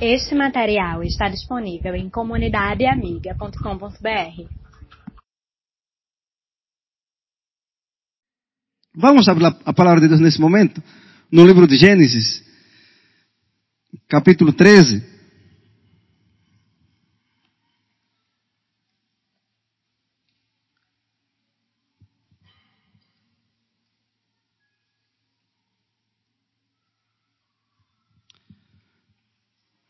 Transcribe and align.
Este 0.00 0.34
material 0.34 1.02
está 1.02 1.28
disponível 1.30 1.94
em 1.94 2.10
comunidadeamiga.com.br. 2.10 4.44
Vamos 8.94 9.26
abrir 9.26 9.46
a 9.46 9.72
palavra 9.72 10.02
de 10.02 10.08
Deus 10.08 10.20
nesse 10.20 10.38
momento, 10.38 10.82
no 11.32 11.46
livro 11.46 11.66
de 11.66 11.78
Gênesis, 11.78 12.44
capítulo 14.06 14.52
13. 14.52 15.15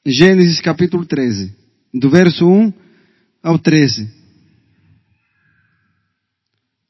Gênesis 0.09 0.61
capítulo 0.61 1.05
13, 1.05 1.53
do 1.93 2.09
verso 2.09 2.47
1 2.47 2.73
ao 3.43 3.59
13. 3.59 4.09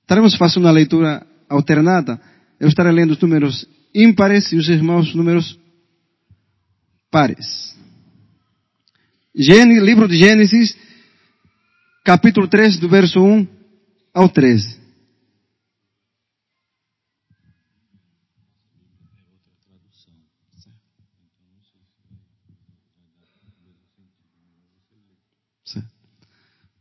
Estaremos 0.03 0.37
fazendo 0.37 0.65
uma 0.65 0.71
leitura 0.71 1.27
alternada. 1.49 2.21
Eu 2.61 2.69
estarei 2.69 2.93
lendo 2.93 3.13
os 3.13 3.19
números 3.19 3.67
ímpares 3.95 4.53
e 4.53 4.57
os 4.57 4.69
irmãos 4.69 5.15
números 5.15 5.59
pares. 7.11 7.75
Gênesis, 9.35 9.83
livro 9.83 10.07
de 10.07 10.19
Gênesis, 10.19 10.77
capítulo 12.05 12.47
13, 12.47 12.79
do 12.79 12.89
verso 12.91 13.19
1 13.25 13.47
ao 14.13 14.29
13. 14.29 14.79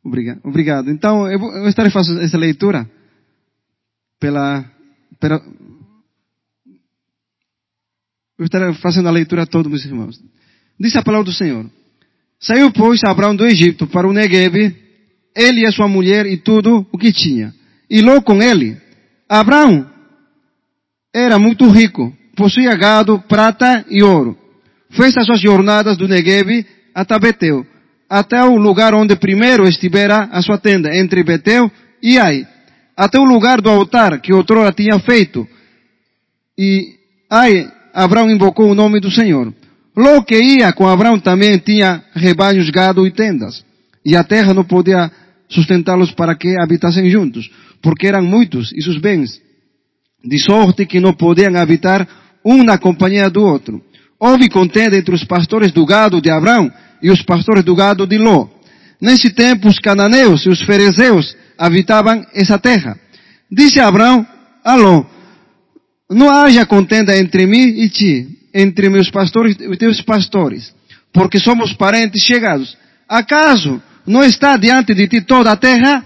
Obrigado. 0.06 0.40
Obrigado. 0.44 0.92
Então, 0.92 1.28
eu, 1.28 1.40
vou, 1.40 1.52
eu 1.52 1.68
estarei 1.68 1.92
fazendo 1.92 2.22
essa 2.22 2.38
leitura 2.38 2.88
pela, 4.20 4.64
pela, 5.20 5.42
eu 8.38 8.46
estarei 8.46 8.72
fazendo 8.76 9.08
a 9.08 9.12
leitura 9.12 9.44
a 9.44 9.48
todos 9.48 9.70
meus 9.70 9.84
irmãos. 9.84 10.22
Disse 10.80 11.00
a 11.00 11.04
palavra 11.04 11.26
do 11.26 11.34
Senhor. 11.34 11.66
Saiu, 12.40 12.72
pois, 12.72 13.04
Abraão 13.04 13.36
do 13.36 13.48
Egito 13.48 13.88
para 13.88 14.08
o 14.08 14.14
Negueb, 14.14 14.76
ele 15.36 15.62
e 15.62 15.66
a 15.66 15.72
sua 15.72 15.88
mulher 15.88 16.28
e 16.28 16.38
tudo 16.38 16.86
o 16.92 16.98
que 17.00 17.12
tinha. 17.12 17.52
E 17.90 18.00
logo 18.02 18.22
com 18.22 18.44
ele. 18.44 18.78
Abraão 19.28 19.90
era 21.12 21.40
muito 21.40 21.68
rico, 21.68 22.16
possuía 22.36 22.76
gado, 22.76 23.20
prata 23.22 23.84
e 23.90 24.04
ouro. 24.04 24.38
Fez 24.92 25.18
as 25.18 25.26
suas 25.26 25.42
jornadas 25.42 25.98
do 25.98 26.08
Negueb 26.08 26.64
até 26.94 27.18
Betel 27.18 27.66
até 28.16 28.42
o 28.46 28.56
lugar 28.56 28.96
onde 28.96 29.14
primeiro 29.18 29.68
estivera 29.68 30.30
a 30.32 30.42
sua 30.42 30.58
tenda, 30.58 30.96
entre 30.96 31.22
Betel 31.22 31.70
e 32.02 32.18
Ai, 32.18 32.48
até 32.96 33.20
o 33.20 33.26
lugar 33.26 33.60
do 33.60 33.70
altar 33.70 34.22
que 34.22 34.34
outrora 34.34 34.72
tinha 34.72 34.98
feito. 35.00 35.46
E 36.58 36.96
Ai, 37.30 37.70
Abraão 37.94 38.32
invocou 38.32 38.72
o 38.72 38.74
nome 38.74 39.02
do 39.02 39.12
Senhor. 39.12 39.54
Logo 39.98 40.24
que 40.24 40.40
ia 40.40 40.72
com 40.72 40.88
Abraão 40.88 41.20
também 41.20 41.58
tinha 41.58 42.06
rebanhos, 42.16 42.70
gado 42.70 43.06
e 43.06 43.12
tendas. 43.12 43.66
E 44.06 44.16
a 44.16 44.24
terra 44.24 44.54
não 44.54 44.64
podia 44.64 45.12
sustentá-los 45.50 46.12
para 46.12 46.36
que 46.36 46.58
habitassem 46.58 47.10
juntos, 47.10 47.52
porque 47.82 48.08
eram 48.08 48.24
muitos 48.24 48.72
e 48.72 48.82
seus 48.82 48.98
bens, 48.98 49.42
de 50.24 50.40
sorte 50.40 50.86
que 50.86 51.02
não 51.02 51.12
podiam 51.12 51.54
habitar 51.58 52.08
um 52.46 52.64
na 52.64 52.78
companhia 52.78 53.30
do 53.30 53.44
outro. 53.44 53.84
Houve 54.18 54.48
contenda 54.48 54.96
entre 54.96 55.14
os 55.14 55.26
pastores 55.26 55.74
do 55.74 55.86
gado 55.86 56.22
de 56.22 56.32
Abraão 56.32 56.72
e 57.02 57.10
os 57.10 57.22
pastores 57.22 57.64
do 57.64 57.76
gado 57.76 58.06
de 58.08 58.18
Ló. 58.18 58.48
Nesse 59.02 59.30
tempo, 59.32 59.68
os 59.68 59.80
cananeus 59.80 60.46
e 60.46 60.50
os 60.50 60.62
fariseus 60.62 61.36
habitavam 61.58 62.26
essa 62.34 62.58
terra. 62.58 62.98
Disse 63.52 63.80
Abraão 63.80 64.26
a 64.64 64.76
Ló, 64.76 65.06
não 66.10 66.30
haja 66.30 66.66
contenda 66.66 67.18
entre 67.18 67.46
mim 67.46 67.82
e 67.82 67.90
ti, 67.90 68.28
entre 68.54 68.90
meus 68.90 69.10
pastores 69.10 69.56
e 69.60 69.78
teus 69.78 70.02
pastores, 70.02 70.74
porque 71.14 71.40
somos 71.40 71.74
parentes 71.74 72.22
chegados. 72.24 72.78
Acaso 73.08 73.82
não 74.06 74.24
está 74.24 74.58
diante 74.58 74.94
de 74.94 75.08
ti 75.08 75.22
toda 75.22 75.52
a 75.52 75.56
terra? 75.56 76.04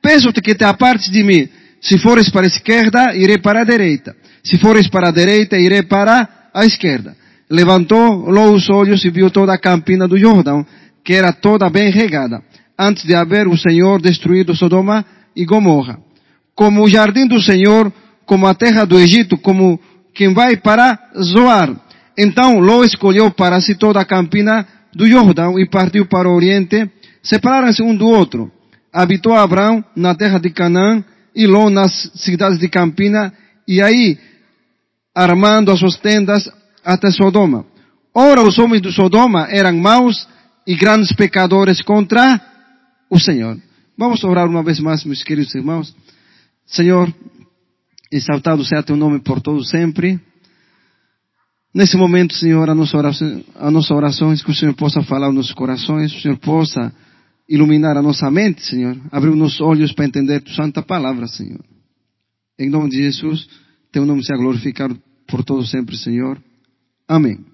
Peço-te 0.00 0.40
que 0.40 0.54
te 0.54 0.64
apartes 0.64 1.10
de 1.10 1.22
mim. 1.22 1.48
Se 1.80 1.98
fores 1.98 2.28
para 2.30 2.46
a 2.46 2.48
esquerda, 2.48 3.14
irei 3.14 3.38
para 3.38 3.60
a 3.60 3.64
direita. 3.64 4.14
Se 4.42 4.58
fores 4.58 4.88
para 4.88 5.08
a 5.08 5.12
direita, 5.12 5.56
irei 5.56 5.82
para 5.82 6.28
a 6.52 6.64
esquerda 6.64 7.16
levantou 7.50 8.28
os 8.28 8.68
olhos 8.70 9.04
e 9.04 9.10
viu 9.10 9.30
toda 9.30 9.52
a 9.52 9.58
campina 9.58 10.08
do 10.08 10.18
Jordão, 10.18 10.64
que 11.04 11.12
era 11.12 11.32
toda 11.32 11.68
bem 11.68 11.90
regada, 11.90 12.42
antes 12.78 13.04
de 13.04 13.14
haver 13.14 13.46
o 13.46 13.56
Senhor 13.56 14.00
destruído 14.00 14.54
Sodoma 14.54 15.04
e 15.34 15.44
Gomorra. 15.44 15.98
Como 16.54 16.82
o 16.82 16.88
jardim 16.88 17.26
do 17.26 17.40
Senhor, 17.40 17.92
como 18.24 18.46
a 18.46 18.54
terra 18.54 18.84
do 18.84 18.98
Egito, 18.98 19.36
como 19.36 19.80
quem 20.14 20.32
vai 20.32 20.56
para 20.56 20.98
Zoar. 21.20 21.74
Então 22.16 22.58
Ló 22.58 22.84
escolheu 22.84 23.30
para 23.30 23.60
si 23.60 23.74
toda 23.74 24.00
a 24.00 24.04
campina 24.04 24.66
do 24.94 25.06
Jordão 25.06 25.58
e 25.58 25.68
partiu 25.68 26.06
para 26.06 26.28
o 26.28 26.34
oriente. 26.34 26.90
Separaram-se 27.22 27.82
um 27.82 27.94
do 27.94 28.06
outro. 28.06 28.50
Habitou 28.92 29.34
Abraão 29.34 29.82
na 29.96 30.14
terra 30.14 30.38
de 30.38 30.50
Canaã 30.50 31.02
e 31.34 31.46
Ló 31.46 31.70
nas 31.70 32.10
cidades 32.14 32.58
de 32.58 32.68
Campina 32.68 33.32
e 33.66 33.80
aí, 33.80 34.18
armando 35.14 35.70
as 35.70 35.78
suas 35.78 35.96
tendas, 35.96 36.50
até 36.84 37.10
Sodoma. 37.10 37.64
Ora, 38.14 38.42
os 38.42 38.58
homens 38.58 38.82
de 38.82 38.92
Sodoma 38.92 39.46
eram 39.50 39.76
maus 39.78 40.28
e 40.66 40.76
grandes 40.76 41.12
pecadores 41.12 41.80
contra 41.82 42.40
o 43.10 43.18
Senhor. 43.18 43.58
Vamos 43.96 44.22
orar 44.24 44.48
uma 44.48 44.62
vez 44.62 44.80
mais, 44.80 45.04
meus 45.04 45.22
queridos 45.22 45.54
irmãos. 45.54 45.94
Senhor, 46.66 47.12
exaltado 48.10 48.64
seja 48.64 48.82
teu 48.82 48.96
nome 48.96 49.20
por 49.20 49.40
todo 49.40 49.64
sempre. 49.64 50.20
Nesse 51.74 51.96
momento, 51.96 52.34
Senhor, 52.34 52.68
a 52.68 52.74
nossa 52.74 52.96
oração, 52.96 53.44
a 53.56 53.70
nossa 53.70 53.94
oração 53.94 54.30
é 54.30 54.36
que 54.36 54.50
o 54.50 54.54
Senhor 54.54 54.74
possa 54.74 55.02
falar 55.02 55.28
nos 55.28 55.36
nossos 55.36 55.52
corações, 55.52 56.14
o 56.14 56.20
Senhor 56.20 56.36
possa 56.36 56.92
iluminar 57.48 57.96
a 57.96 58.02
nossa 58.02 58.30
mente, 58.30 58.62
Senhor. 58.62 58.96
Abrir 59.10 59.30
os 59.30 59.38
nossos 59.38 59.60
olhos 59.60 59.92
para 59.92 60.04
entender 60.04 60.40
tua 60.40 60.54
santa 60.54 60.82
palavra, 60.82 61.26
Senhor. 61.26 61.64
Em 62.58 62.68
nome 62.68 62.90
de 62.90 62.96
Jesus, 62.96 63.48
teu 63.90 64.04
nome 64.04 64.22
seja 64.22 64.38
glorificado 64.38 64.98
por 65.26 65.42
todo 65.42 65.64
sempre, 65.66 65.96
Senhor. 65.96 66.38
Amém. 67.12 67.44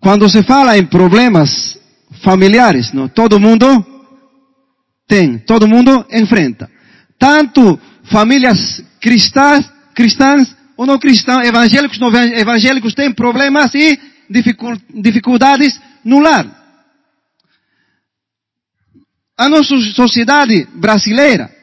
Quando 0.00 0.26
se 0.26 0.42
fala 0.42 0.78
em 0.78 0.86
problemas 0.86 1.78
familiares, 2.24 2.94
não, 2.94 3.10
todo 3.10 3.38
mundo 3.38 3.66
tem, 5.06 5.36
todo 5.36 5.68
mundo 5.68 6.06
enfrenta. 6.10 6.70
Tanto 7.18 7.78
famílias 8.04 8.82
cristãs, 8.98 9.70
cristãs 9.94 10.56
ou 10.78 10.86
não 10.86 10.98
cristãs, 10.98 11.46
evangélicos, 11.46 11.98
não 11.98 12.08
evangélicos 12.14 12.94
têm 12.94 13.12
problemas 13.12 13.74
e 13.74 14.00
dificuldades 14.94 15.78
no 16.02 16.20
lar. 16.20 16.46
A 19.36 19.46
nossa 19.46 19.76
sociedade 19.94 20.66
brasileira, 20.74 21.54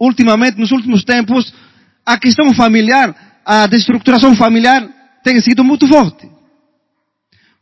ultimamente, 0.00 0.58
nos 0.58 0.72
últimos 0.72 1.04
tempos, 1.04 1.52
a 2.06 2.16
questão 2.16 2.54
familiar 2.54 3.33
a 3.44 3.66
destruturação 3.66 4.34
familiar 4.34 4.88
tem 5.22 5.40
sido 5.40 5.62
muito 5.62 5.86
forte. 5.86 6.28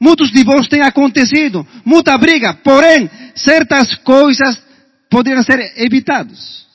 Muitos 0.01 0.33
divórcios 0.33 0.69
têm 0.69 0.83
acontecido, 0.83 1.67
muita 1.85 2.17
briga, 2.19 2.55
porém, 2.55 3.09
certas 3.35 3.95
coisas 3.97 4.61
poderiam 5.09 5.43
ser 5.43 5.61
evitadas. 5.77 6.67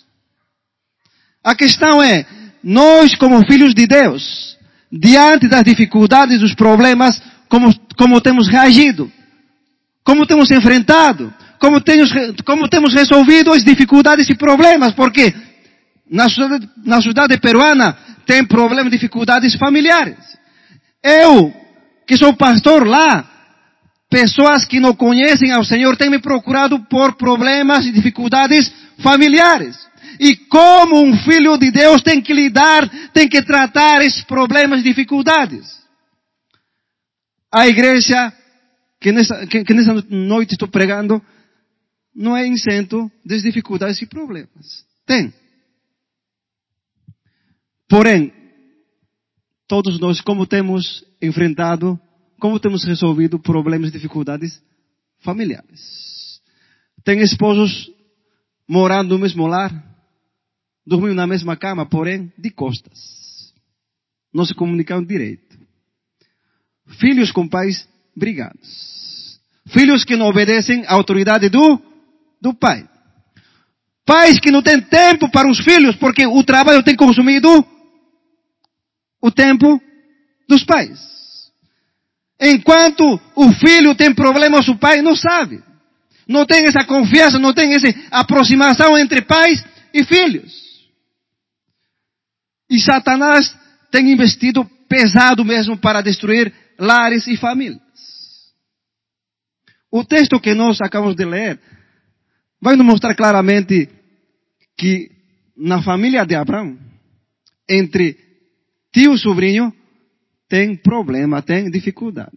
A 1.44 1.54
questão 1.56 2.02
é, 2.02 2.26
nós 2.64 3.16
como 3.16 3.46
filhos 3.46 3.74
de 3.74 3.86
Deus, 3.86 4.58
diante 4.92 5.48
das 5.48 5.64
dificuldades, 5.64 6.40
dos 6.40 6.56
problemas, 6.56 7.22
como, 7.50 7.74
como 7.98 8.22
temos 8.22 8.48
reagido? 8.48 9.12
Como 10.04 10.26
temos 10.26 10.50
enfrentado? 10.52 11.34
Como 11.60 11.82
temos, 11.82 12.12
como 12.46 12.70
temos 12.70 12.94
resolvido 12.94 13.52
as 13.52 13.64
dificuldades 13.64 14.30
e 14.30 14.36
problemas? 14.36 14.94
Porque 14.94 15.34
na 16.10 16.30
sociedade, 16.30 16.70
na 16.86 16.98
sociedade 16.98 17.38
peruana 17.40 17.98
tem 18.28 18.46
problemas, 18.46 18.92
dificuldades 18.92 19.56
familiares. 19.56 20.18
Eu, 21.02 21.54
que 22.06 22.18
sou 22.18 22.36
pastor 22.36 22.86
lá, 22.86 23.28
pessoas 24.10 24.66
que 24.66 24.80
não 24.80 24.94
conhecem 24.94 25.52
ao 25.52 25.64
Senhor 25.64 25.96
têm 25.96 26.10
me 26.10 26.20
procurado 26.20 26.80
por 26.86 27.16
problemas 27.16 27.86
e 27.86 27.92
dificuldades 27.92 28.72
familiares. 29.02 29.78
E 30.20 30.36
como 30.36 31.04
um 31.04 31.18
filho 31.18 31.58
de 31.58 31.72
Deus 31.72 32.02
tem 32.02 32.22
que 32.22 32.34
lidar, 32.34 32.88
tem 33.14 33.30
que 33.30 33.42
tratar 33.42 34.02
esses 34.02 34.24
problemas 34.24 34.82
e 34.82 34.84
dificuldades. 34.84 35.66
A 37.52 37.68
igreja 37.68 38.34
que 39.00 39.12
nessa, 39.12 39.48
que, 39.48 39.64
que 39.64 39.74
nessa 39.74 39.94
noite 40.10 40.54
estou 40.54 40.68
pregando 40.68 41.22
não 42.16 42.36
é 42.36 42.48
isento 42.48 43.10
das 43.26 43.44
dificuldades 43.44 44.02
e 44.02 44.06
problemas. 44.06 44.84
Tem. 45.06 45.32
Porém, 47.90 48.34
todos 49.68 50.00
nós, 50.00 50.22
como 50.22 50.46
temos 50.46 51.06
enfrentado 51.22 52.00
como 52.40 52.60
temos 52.60 52.84
resolvido 52.84 53.40
problemas 53.40 53.90
e 53.90 53.94
dificuldades 53.94 54.62
familiares. 55.20 56.42
Tem 57.04 57.20
esposos 57.20 57.92
morando 58.68 59.16
no 59.16 59.22
mesmo 59.22 59.48
lar, 59.48 59.72
dormindo 60.86 61.16
na 61.16 61.28
mesma 61.28 61.56
cama, 61.56 61.86
porém 61.86 62.32
de 62.38 62.52
costas. 62.52 63.54
Não 64.34 64.46
se 64.46 64.54
comunicam 64.54 65.04
direito. 65.04 65.58
Filhos 67.00 67.32
com 67.32 67.48
pais 67.48 67.88
brigados. 68.16 69.40
Filhos 69.68 70.06
que 70.06 70.16
não 70.16 70.28
obedecem 70.28 70.86
à 70.86 70.94
autoridade 70.94 71.50
do, 71.50 71.82
do 72.42 72.54
pai. 72.54 72.88
Pais 74.06 74.40
que 74.40 74.52
não 74.52 74.62
têm 74.62 74.80
tempo 74.80 75.30
para 75.30 75.50
os 75.50 75.60
filhos 75.60 75.96
porque 75.96 76.26
o 76.26 76.44
trabalho 76.44 76.84
tem 76.84 76.96
consumido 76.96 77.66
o 79.28 79.32
tempo 79.32 79.82
dos 80.48 80.64
pais. 80.64 81.00
Enquanto 82.40 83.20
o 83.36 83.52
filho 83.54 83.96
tem 83.96 84.14
problemas, 84.14 84.68
o 84.68 84.78
pai 84.78 85.02
não 85.02 85.16
sabe. 85.16 85.62
Não 86.28 86.46
tem 86.46 86.66
essa 86.66 86.86
confiança, 86.86 87.40
não 87.40 87.54
tem 87.54 87.74
essa 87.74 87.88
aproximação 88.12 88.98
entre 88.98 89.22
pais 89.22 89.64
e 89.94 90.04
filhos. 90.04 90.54
E 92.70 92.80
Satanás 92.80 93.56
tem 93.92 94.12
investido 94.12 94.66
pesado 94.90 95.44
mesmo 95.44 95.78
para 95.78 96.02
destruir 96.02 96.54
lares 96.78 97.28
e 97.28 97.38
famílias. 97.38 97.82
O 99.92 100.04
texto 100.04 100.40
que 100.40 100.54
nós 100.54 100.80
acabamos 100.82 101.16
de 101.16 101.26
ler 101.26 101.60
vai 102.62 102.76
nos 102.76 102.86
mostrar 102.86 103.16
claramente 103.16 103.90
que 104.78 105.10
na 105.56 105.82
família 105.82 106.26
de 106.26 106.36
Abraão, 106.36 106.78
entre 107.70 108.27
tio 108.98 109.16
sobrinho, 109.16 109.72
tem 110.50 110.76
problema, 110.76 111.44
tem 111.44 111.70
dificuldade. 111.70 112.36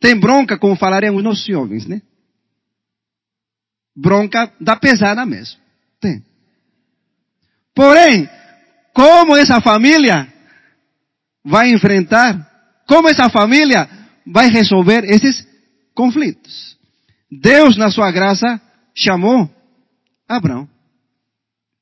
Tem 0.00 0.18
bronca, 0.18 0.56
como 0.56 0.74
falaremos 0.76 1.22
nossos 1.22 1.44
jovens, 1.44 1.86
né? 1.86 2.00
Bronca 3.94 4.50
dá 4.58 4.76
pesada 4.76 5.26
mesmo. 5.26 5.60
Tem. 6.00 6.24
Porém, 7.74 8.26
como 8.94 9.36
essa 9.36 9.60
família 9.60 10.32
vai 11.44 11.70
enfrentar, 11.70 12.82
como 12.86 13.08
essa 13.08 13.28
família 13.28 13.86
vai 14.26 14.48
resolver 14.48 15.04
esses 15.04 15.46
conflitos? 15.94 16.78
Deus, 17.30 17.76
na 17.76 17.90
sua 17.90 18.10
graça, 18.10 18.58
chamou 18.94 19.50
Abraão. 20.26 20.66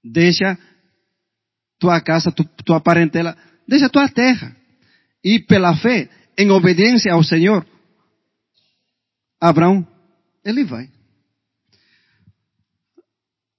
Deixa 0.02 0.58
tua 1.78 2.00
casa, 2.00 2.32
tua 2.32 2.80
parentela, 2.80 3.36
deixa 3.66 3.88
tua 3.88 4.08
terra. 4.08 4.54
E 5.24 5.40
pela 5.40 5.76
fé, 5.76 6.08
em 6.38 6.50
obediência 6.50 7.12
ao 7.12 7.22
Senhor, 7.22 7.66
Abraão, 9.40 9.86
ele 10.44 10.64
vai. 10.64 10.88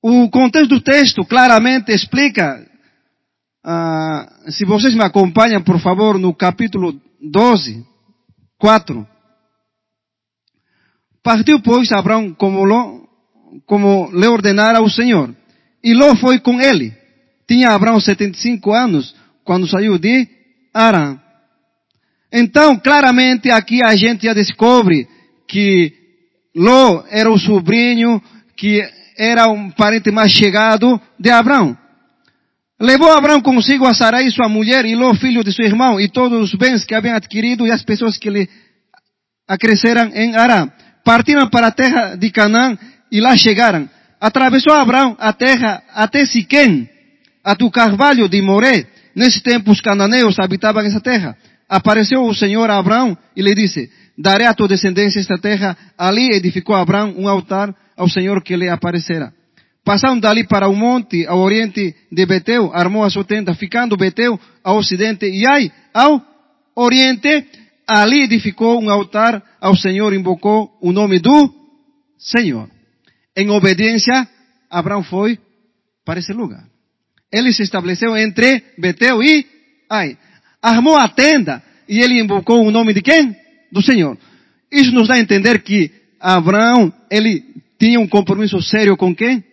O 0.02 0.30
contexto 0.30 0.70
do 0.70 0.82
texto 0.82 1.26
claramente 1.26 1.92
explica, 1.92 2.66
uh, 3.66 4.52
se 4.52 4.64
vocês 4.66 4.94
me 4.96 5.04
acompanham, 5.04 5.62
por 5.62 5.80
favor, 5.80 6.18
no 6.18 6.34
capítulo 6.34 7.00
12, 7.22 7.86
4. 8.58 9.08
Partiu, 11.22 11.60
pois, 11.62 11.92
Abraão 11.92 12.34
como, 12.34 12.64
lo, 12.64 13.08
como 13.66 14.10
lhe 14.12 14.28
ordenara 14.28 14.82
o 14.82 14.90
Senhor. 14.90 15.36
E 15.84 15.94
Ló 15.94 16.16
foi 16.16 16.40
com 16.40 16.62
ele. 16.62 16.96
Tinha 17.48 17.70
Abraão 17.70 18.00
75 18.00 18.74
anos 18.74 19.16
quando 19.48 19.66
saiu 19.66 19.98
de 19.98 20.28
Arã. 20.74 21.18
Então, 22.32 22.78
claramente, 22.78 23.50
aqui 23.50 23.82
a 23.82 23.96
gente 23.96 24.26
já 24.26 24.34
descobre 24.34 25.08
que 25.48 25.94
Ló 26.54 27.06
era 27.10 27.32
o 27.32 27.40
sobrinho 27.40 28.22
que 28.58 28.84
era 29.18 29.48
um 29.48 29.72
parente 29.72 30.12
mais 30.12 30.34
chegado 30.34 31.00
de 31.18 31.30
Abraão. 31.30 31.78
Levou 32.80 33.12
Abraão 33.12 33.42
consigo 33.42 33.86
a 33.86 33.94
Sarai, 33.94 34.30
sua 34.30 34.50
mulher, 34.50 34.86
e 34.86 34.96
Ló, 34.96 35.14
filho 35.16 35.44
de 35.46 35.54
seu 35.54 35.66
irmão, 35.66 35.98
e 35.98 36.10
todos 36.10 36.52
os 36.52 36.54
bens 36.60 36.84
que 36.84 36.94
haviam 36.94 37.16
adquirido 37.16 37.66
e 37.66 37.72
as 37.72 37.84
pessoas 37.84 38.18
que 38.18 38.30
lhe 38.30 38.50
acresceram 39.48 40.12
em 40.14 40.36
Arã. 40.36 40.70
Partiram 41.06 41.48
para 41.50 41.68
a 41.68 41.72
terra 41.72 42.16
de 42.16 42.30
Canaã 42.32 42.78
e 43.10 43.22
lá 43.22 43.38
chegaram. 43.38 43.90
Atravessou 44.20 44.74
Abraão 44.74 45.16
a 45.18 45.32
terra 45.32 45.82
até 45.94 46.26
Siquém, 46.26 46.90
a 47.44 47.54
do 47.54 47.72
carvalho 47.72 48.28
de 48.28 48.42
Moré. 48.42 48.97
Nesse 49.18 49.42
tempo 49.42 49.72
os 49.72 49.82
cananeus 49.82 50.38
habitavam 50.38 50.84
essa 50.84 51.02
terra. 51.02 51.36
Apareceu 51.68 52.24
o 52.24 52.36
Senhor 52.36 52.70
a 52.70 52.78
Abraão 52.78 53.18
e 53.36 53.42
lhe 53.42 53.56
disse, 53.56 53.90
darei 54.16 54.46
a 54.46 54.54
tua 54.54 54.68
descendência 54.68 55.20
esta 55.20 55.40
terra. 55.40 55.76
Ali 55.98 56.36
edificou 56.36 56.76
Abraão 56.76 57.16
um 57.18 57.28
altar 57.28 57.76
ao 57.98 58.08
Senhor 58.08 58.44
que 58.44 58.56
lhe 58.56 58.70
aparecera. 58.70 59.34
Passando 59.84 60.22
dali 60.22 60.46
para 60.46 60.68
o 60.68 60.76
monte, 60.76 61.26
ao 61.26 61.40
oriente 61.40 61.96
de 62.12 62.26
Betel, 62.28 62.72
armou 62.72 63.04
a 63.04 63.10
sua 63.10 63.24
tenda, 63.24 63.56
ficando 63.56 63.98
Betel 63.98 64.40
ao 64.64 64.78
ocidente, 64.78 65.26
e 65.26 65.48
aí, 65.48 65.72
ao 65.92 66.22
oriente, 66.76 67.48
ali 67.88 68.26
edificou 68.26 68.80
um 68.80 68.92
altar 68.92 69.42
ao 69.60 69.76
Senhor, 69.76 70.14
invocou 70.14 70.78
o 70.80 70.92
nome 70.92 71.20
do 71.20 71.50
Senhor. 72.20 72.70
Em 73.36 73.50
obediência, 73.50 74.28
Abraão 74.70 75.04
foi 75.04 75.40
para 76.06 76.20
esse 76.20 76.34
lugar. 76.34 76.77
Ele 77.32 77.52
se 77.52 77.64
estabeleceu 77.64 78.16
entre 78.18 78.64
Betel 78.78 79.22
e 79.22 79.46
Ai. 79.90 80.18
Armou 80.62 80.98
a 80.98 81.08
tenda 81.08 81.64
e 81.88 82.00
ele 82.00 82.20
invocou 82.20 82.66
o 82.66 82.72
nome 82.72 82.94
de 82.94 83.02
quem? 83.02 83.36
Do 83.72 83.82
Senhor. 83.82 84.18
Isso 84.72 84.92
nos 84.92 85.08
dá 85.08 85.16
a 85.16 85.20
entender 85.20 85.62
que 85.62 85.92
Abraão, 86.20 86.92
ele 87.10 87.44
tinha 87.80 88.00
um 88.00 88.08
compromisso 88.08 88.62
sério 88.62 88.98
com 88.98 89.16
quem? 89.16 89.44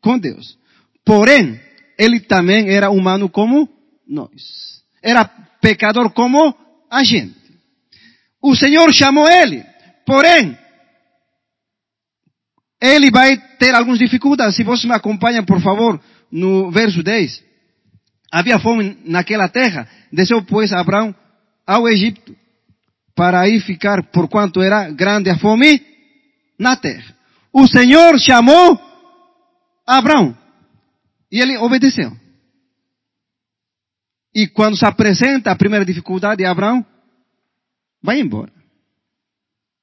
Com 0.00 0.18
Deus. 0.18 0.56
Porém, 1.04 1.60
ele 1.98 2.20
também 2.20 2.70
era 2.70 2.90
humano 2.90 3.28
como 3.28 3.68
nós. 4.08 4.82
Era 5.02 5.24
pecador 5.60 6.10
como 6.10 6.54
a 6.90 7.02
gente. 7.04 7.34
O 8.40 8.54
Senhor 8.54 8.92
chamou 8.94 9.28
ele. 9.28 9.64
Porém, 10.06 10.56
ele 12.80 13.10
vai 13.10 13.36
ter 13.58 13.74
algumas 13.74 13.98
dificuldades. 13.98 14.56
Se 14.56 14.62
você 14.62 14.86
me 14.86 14.94
acompanha, 14.94 15.42
por 15.42 15.60
favor, 15.60 16.00
no 16.30 16.70
verso 16.70 17.02
10. 17.02 17.44
Havia 18.30 18.58
fome 18.58 18.98
naquela 19.04 19.48
terra. 19.48 19.88
Desceu, 20.12 20.42
pois, 20.42 20.72
Abraão 20.72 21.14
ao 21.66 21.88
Egito 21.88 22.36
para 23.14 23.40
aí 23.40 23.60
ficar, 23.60 24.02
por 24.10 24.28
quanto 24.28 24.60
era 24.60 24.90
grande 24.90 25.30
a 25.30 25.38
fome 25.38 25.82
na 26.58 26.76
terra 26.76 27.16
o 27.58 27.66
Senhor 27.66 28.18
chamou 28.20 28.78
Abraão. 29.86 30.36
E 31.32 31.40
ele 31.40 31.56
obedeceu. 31.56 32.12
E 34.34 34.46
quando 34.46 34.76
se 34.76 34.84
apresenta 34.84 35.50
a 35.50 35.56
primeira 35.56 35.82
dificuldade, 35.82 36.44
Abraão 36.44 36.84
vai 38.02 38.20
embora. 38.20 38.52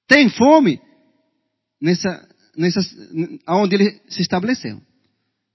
Tem 0.08 0.30
fome 0.30 0.80
nessa, 1.82 2.30
nessa, 2.56 2.80
onde 3.50 3.76
ele 3.76 4.02
se 4.08 4.22
estabeleceu. 4.22 4.80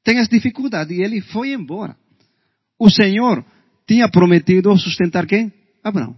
Tem 0.08 0.20
as 0.20 0.28
dificuldades 0.28 0.96
e 0.96 1.02
ele 1.02 1.20
foi 1.20 1.52
embora. 1.52 1.94
O 2.78 2.88
Senhor 2.88 3.44
tinha 3.86 4.08
prometido 4.08 4.74
sustentar 4.78 5.26
quem? 5.26 5.52
Abraão. 5.84 6.16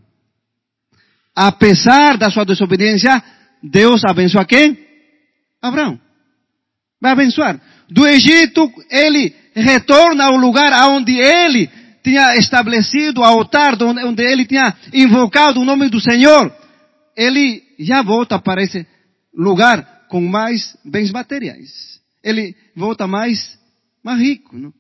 Apesar 1.35 2.17
da 2.17 2.31
sua 2.31 2.45
desobediência, 2.45 3.21
Deus 3.61 4.05
abençoa 4.05 4.45
quem? 4.45 4.79
Abraão. 5.61 5.99
Vai 7.01 7.11
abençoar. 7.11 7.61
Do 7.89 8.07
Egito, 8.07 8.73
ele 8.89 9.35
retorna 9.57 10.27
ao 10.27 10.37
lugar 10.37 10.71
onde 10.89 11.19
ele 11.19 11.69
tinha 12.01 12.37
estabelecido 12.37 13.23
o 13.23 13.25
altar, 13.25 13.77
onde 13.83 14.23
ele 14.23 14.47
tinha 14.47 14.73
invocado 14.95 15.59
o 15.59 15.65
nome 15.65 15.89
do 15.89 16.01
Senhor. 16.01 16.55
Ele 17.17 17.61
já 17.81 18.03
volta 18.03 18.39
para 18.39 18.63
esse 18.63 18.87
lugar 19.35 20.07
com 20.09 20.21
mais 20.21 20.79
bens 20.85 21.11
materiais. 21.11 21.99
Ele 22.23 22.55
volta 22.77 23.09
mais, 23.09 23.59
mais 24.03 24.21
rico. 24.21 24.57
Não? 24.57 24.73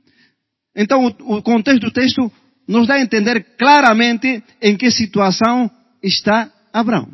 Então, 0.74 1.06
o, 1.06 1.36
o 1.36 1.42
contexto 1.42 1.82
do 1.82 1.92
texto 1.92 2.30
nos 2.66 2.86
dá 2.86 2.94
a 2.94 3.00
entender 3.00 3.44
claramente 3.58 4.42
em 4.62 4.76
que 4.76 4.90
situação 4.90 5.70
está 6.02 6.50
Abraão. 6.72 7.08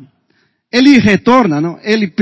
Ele 0.71 0.99
retorna, 0.99 1.59
não? 1.59 1.79
Ele, 1.81 2.13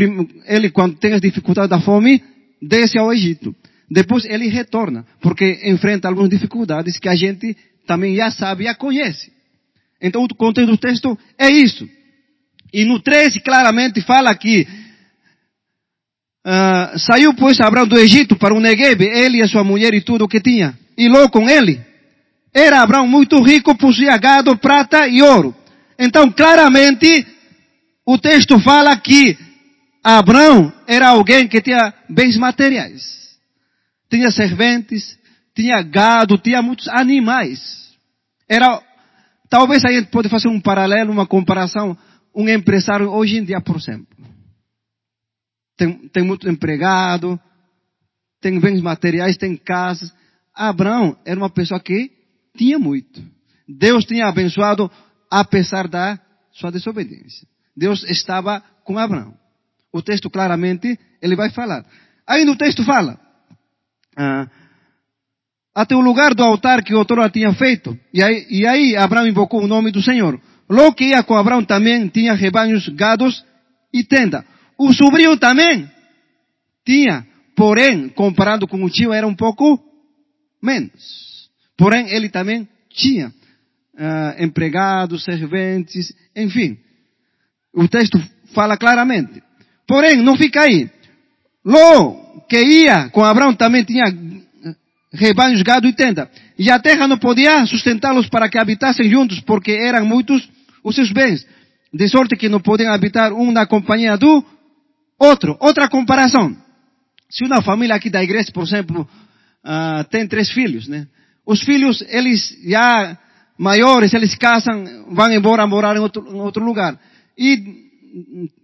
ele 0.45 0.69
quando 0.69 0.95
tem 0.95 1.13
as 1.13 1.21
dificuldades 1.21 1.69
da 1.69 1.81
fome, 1.81 2.23
desce 2.61 2.97
ao 2.97 3.11
Egito. 3.11 3.55
Depois 3.89 4.25
ele 4.25 4.47
retorna, 4.47 5.05
porque 5.21 5.61
enfrenta 5.65 6.07
algumas 6.07 6.29
dificuldades 6.29 6.97
que 6.97 7.09
a 7.09 7.15
gente 7.15 7.55
também 7.85 8.15
já 8.15 8.31
sabe, 8.31 8.63
já 8.63 8.73
conhece. 8.73 9.31
Então 10.01 10.23
o 10.23 10.35
contexto 10.35 10.71
do 10.71 10.77
texto 10.77 11.17
é 11.37 11.49
isso. 11.49 11.87
E 12.73 12.83
no 12.85 12.99
13 12.99 13.41
claramente 13.41 14.01
fala 14.01 14.33
que 14.35 14.67
uh, 16.45 16.99
saiu 16.99 17.33
pois 17.33 17.59
Abraão 17.59 17.87
do 17.87 17.97
Egito 17.97 18.35
para 18.35 18.53
o 18.53 18.59
Negev, 18.59 19.01
ele 19.01 19.41
e 19.41 19.47
sua 19.47 19.63
mulher 19.63 19.93
e 19.93 20.01
tudo 20.01 20.25
o 20.25 20.27
que 20.27 20.39
tinha. 20.39 20.77
E 20.97 21.09
logo 21.09 21.29
com 21.29 21.49
ele. 21.49 21.81
Era 22.53 22.81
Abraão 22.81 23.07
muito 23.07 23.41
rico, 23.41 23.75
possuía 23.75 24.15
gado, 24.17 24.55
prata 24.57 25.07
e 25.07 25.21
ouro. 25.21 25.53
Então 25.99 26.31
claramente 26.31 27.25
o 28.05 28.17
texto 28.17 28.59
fala 28.59 28.95
que 28.95 29.37
Abraão 30.03 30.71
era 30.87 31.07
alguém 31.07 31.47
que 31.47 31.59
tinha 31.61 31.93
bens 32.07 32.37
materiais. 32.37 33.03
Tinha 34.09 34.29
serventes, 34.29 35.17
tinha 35.55 35.81
gado, 35.81 36.37
tinha 36.37 36.61
muitos 36.61 36.87
animais. 36.87 37.59
Era, 38.47 38.79
talvez 39.49 39.83
a 39.83 39.91
gente 39.91 40.07
pode 40.09 40.29
fazer 40.29 40.47
um 40.47 40.61
paralelo, 40.61 41.11
uma 41.11 41.25
comparação, 41.25 41.97
um 42.35 42.47
empresário 42.47 43.09
hoje 43.09 43.37
em 43.37 43.43
dia, 43.43 43.59
por 43.59 43.77
exemplo. 43.77 44.14
Tem, 45.77 46.07
tem 46.09 46.23
muito 46.23 46.49
empregado, 46.49 47.39
tem 48.41 48.59
bens 48.59 48.81
materiais, 48.81 49.37
tem 49.37 49.55
casas. 49.57 50.13
Abraão 50.53 51.17
era 51.25 51.39
uma 51.39 51.49
pessoa 51.49 51.79
que 51.79 52.11
tinha 52.55 52.79
muito. 52.79 53.21
Deus 53.67 54.05
tinha 54.05 54.27
abençoado 54.27 54.89
apesar 55.29 55.87
da 55.87 56.19
sua 56.51 56.71
desobediência. 56.71 57.47
Deus 57.75 58.03
estava 58.03 58.63
com 58.83 58.97
Abraão. 58.97 59.33
O 59.91 60.01
texto 60.01 60.29
claramente, 60.29 60.97
ele 61.21 61.35
vai 61.35 61.49
falar. 61.49 61.85
Aí 62.27 62.45
no 62.45 62.55
texto 62.55 62.83
fala, 62.83 63.19
ah, 64.17 64.47
até 65.73 65.95
o 65.95 65.99
lugar 65.99 66.33
do 66.33 66.43
altar 66.43 66.83
que 66.83 66.93
outrora 66.93 67.29
tinha 67.29 67.53
feito. 67.53 67.97
E 68.13 68.23
aí, 68.23 68.45
e 68.49 68.65
aí 68.65 68.95
Abraão 68.95 69.27
invocou 69.27 69.63
o 69.63 69.67
nome 69.67 69.91
do 69.91 70.01
Senhor. 70.01 70.39
Logo 70.69 70.95
que 70.95 71.09
ia 71.09 71.21
com 71.23 71.35
Abraão 71.35 71.63
também 71.63 72.07
tinha 72.07 72.33
rebanhos, 72.33 72.87
gados 72.89 73.43
e 73.93 74.03
tenda. 74.03 74.45
O 74.77 74.93
sobrinho 74.93 75.37
também 75.37 75.89
tinha, 76.85 77.25
porém, 77.55 78.09
comparado 78.09 78.67
com 78.67 78.83
o 78.83 78.89
tio, 78.89 79.13
era 79.13 79.25
um 79.25 79.35
pouco 79.35 79.79
menos. 80.61 81.49
Porém, 81.77 82.09
ele 82.09 82.29
também 82.29 82.67
tinha 82.89 83.27
uh, 83.27 84.43
empregados, 84.43 85.23
serventes, 85.23 86.13
enfim. 86.35 86.77
O 87.73 87.87
texto 87.87 88.21
fala 88.53 88.77
claramente. 88.77 89.41
Porém, 89.87 90.17
não 90.17 90.37
fica 90.37 90.61
aí. 90.61 90.89
Ló, 91.63 92.41
que 92.47 92.61
ia 92.61 93.09
com 93.09 93.23
Abraão, 93.23 93.53
também 93.53 93.83
tinha 93.83 94.05
rebanhos, 95.13 95.61
gado 95.61 95.87
e 95.87 95.93
tenda. 95.93 96.29
E 96.57 96.69
a 96.69 96.79
terra 96.79 97.07
não 97.07 97.17
podia 97.17 97.65
sustentá-los 97.65 98.29
para 98.29 98.49
que 98.49 98.57
habitassem 98.57 99.09
juntos, 99.09 99.39
porque 99.41 99.71
eram 99.71 100.05
muitos 100.05 100.47
os 100.83 100.95
seus 100.95 101.11
bens. 101.11 101.45
De 101.93 102.07
sorte 102.07 102.35
que 102.35 102.49
não 102.49 102.59
podiam 102.59 102.93
habitar 102.93 103.33
um 103.33 103.51
na 103.51 103.65
companhia 103.65 104.17
do 104.17 104.43
outro. 105.19 105.57
Outra 105.59 105.87
comparação. 105.89 106.55
Se 107.29 107.45
uma 107.45 107.61
família 107.61 107.95
aqui 107.95 108.09
da 108.09 108.23
igreja, 108.23 108.51
por 108.51 108.63
exemplo, 108.63 109.07
uh, 109.65 110.03
tem 110.09 110.27
três 110.27 110.51
filhos, 110.51 110.87
né? 110.87 111.07
Os 111.45 111.61
filhos, 111.61 112.01
eles 112.07 112.57
já 112.63 113.17
maiores, 113.57 114.13
eles 114.13 114.35
casam, 114.35 115.05
vão 115.13 115.31
embora 115.31 115.65
morar 115.67 115.95
em 115.95 115.99
outro, 115.99 116.27
em 116.27 116.39
outro 116.39 116.63
lugar. 116.63 116.99
E 117.37 117.85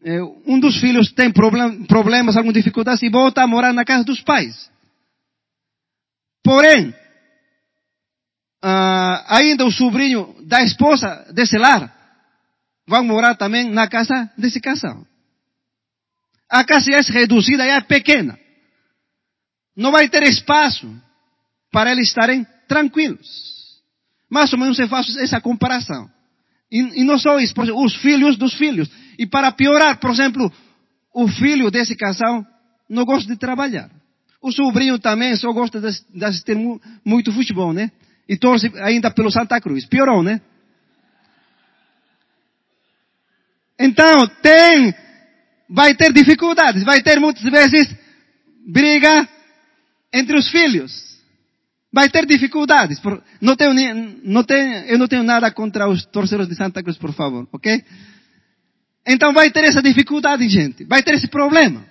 eh, 0.04 0.22
um 0.46 0.60
dos 0.60 0.80
filhos 0.80 1.12
tem 1.12 1.32
problem, 1.32 1.84
problemas, 1.84 2.36
algumas 2.36 2.56
dificuldades 2.56 3.04
e 3.04 3.10
volta 3.10 3.42
a 3.44 3.48
morar 3.48 3.74
na 3.74 3.86
casa 3.86 4.04
dos 4.04 4.22
pais. 4.22 4.70
Porém, 6.44 6.90
uh, 8.64 9.24
ainda 9.28 9.66
o 9.66 9.72
sobrinho 9.72 10.36
da 10.44 10.64
esposa 10.64 11.28
desse 11.34 11.58
lar 11.58 11.94
vai 12.88 13.02
morar 13.02 13.36
também 13.36 13.70
na 13.70 13.88
casa 13.88 14.30
desse 14.38 14.60
casal. 14.60 15.06
A 16.52 16.66
casa 16.66 16.92
é 16.92 17.00
reduzida, 17.00 17.66
é 17.66 17.80
pequena. 17.80 18.38
Não 19.74 19.90
vai 19.90 20.10
ter 20.10 20.22
espaço 20.24 20.94
para 21.72 21.94
eles 21.94 22.10
estarem 22.10 22.46
tranquilos. 22.68 23.26
Mais 24.30 24.52
ou 24.52 24.60
menos 24.60 24.78
eu 24.78 24.90
faço 24.90 25.18
essa 25.20 25.40
comparação. 25.40 26.10
E, 26.70 27.02
e 27.02 27.04
não 27.06 27.18
só 27.18 27.40
isso, 27.40 27.54
exemplo, 27.64 27.82
os 27.82 27.96
filhos 27.96 28.38
dos 28.38 28.54
filhos. 28.56 28.90
E 29.18 29.26
para 29.26 29.52
piorar, 29.54 29.98
por 29.98 30.12
exemplo, 30.12 30.52
o 31.14 31.26
filho 31.30 31.72
desse 31.72 31.96
casal 31.96 32.46
não 32.90 33.06
gosta 33.06 33.32
de 33.32 33.40
trabalhar. 33.40 33.90
O 34.42 34.52
sobrinho 34.52 35.00
também 35.00 35.34
só 35.38 35.54
gosta 35.54 35.80
de, 35.80 36.26
assistir 36.26 36.58
muito 37.06 37.32
futebol, 37.32 37.72
né? 37.72 37.92
E 38.28 38.36
torce 38.36 38.70
ainda 38.84 39.10
pelo 39.10 39.32
Santa 39.32 39.62
Cruz. 39.62 39.86
Piorou, 39.86 40.22
né? 40.22 40.42
Então, 43.80 44.28
tem, 44.42 44.94
vai 45.72 45.96
ter 45.96 46.12
dificuldades, 46.12 46.84
vai 46.84 47.02
ter 47.02 47.20
muitas 47.20 47.44
vezes 47.44 47.96
briga 48.68 49.28
entre 50.14 50.38
os 50.38 50.50
filhos. 50.50 51.10
Vai 51.94 52.10
ter 52.10 52.26
dificuldades. 52.26 53.02
Não 53.42 53.56
tenho, 53.56 53.74
não 54.24 54.44
tenho, 54.44 54.86
eu 54.86 54.98
não 54.98 55.08
tenho 55.08 55.24
nada 55.24 55.52
contra 55.52 55.90
os 55.90 56.06
torcedores 56.06 56.50
de 56.50 56.56
Santa 56.56 56.84
Cruz, 56.84 56.98
por 56.98 57.14
favor, 57.14 57.48
ok? 57.52 57.84
Então 59.06 59.34
vai 59.34 59.50
ter 59.50 59.66
essa 59.66 59.82
dificuldade, 59.82 60.48
gente. 60.48 60.84
Vai 60.86 61.04
ter 61.04 61.16
esse 61.16 61.28
problema. 61.28 61.86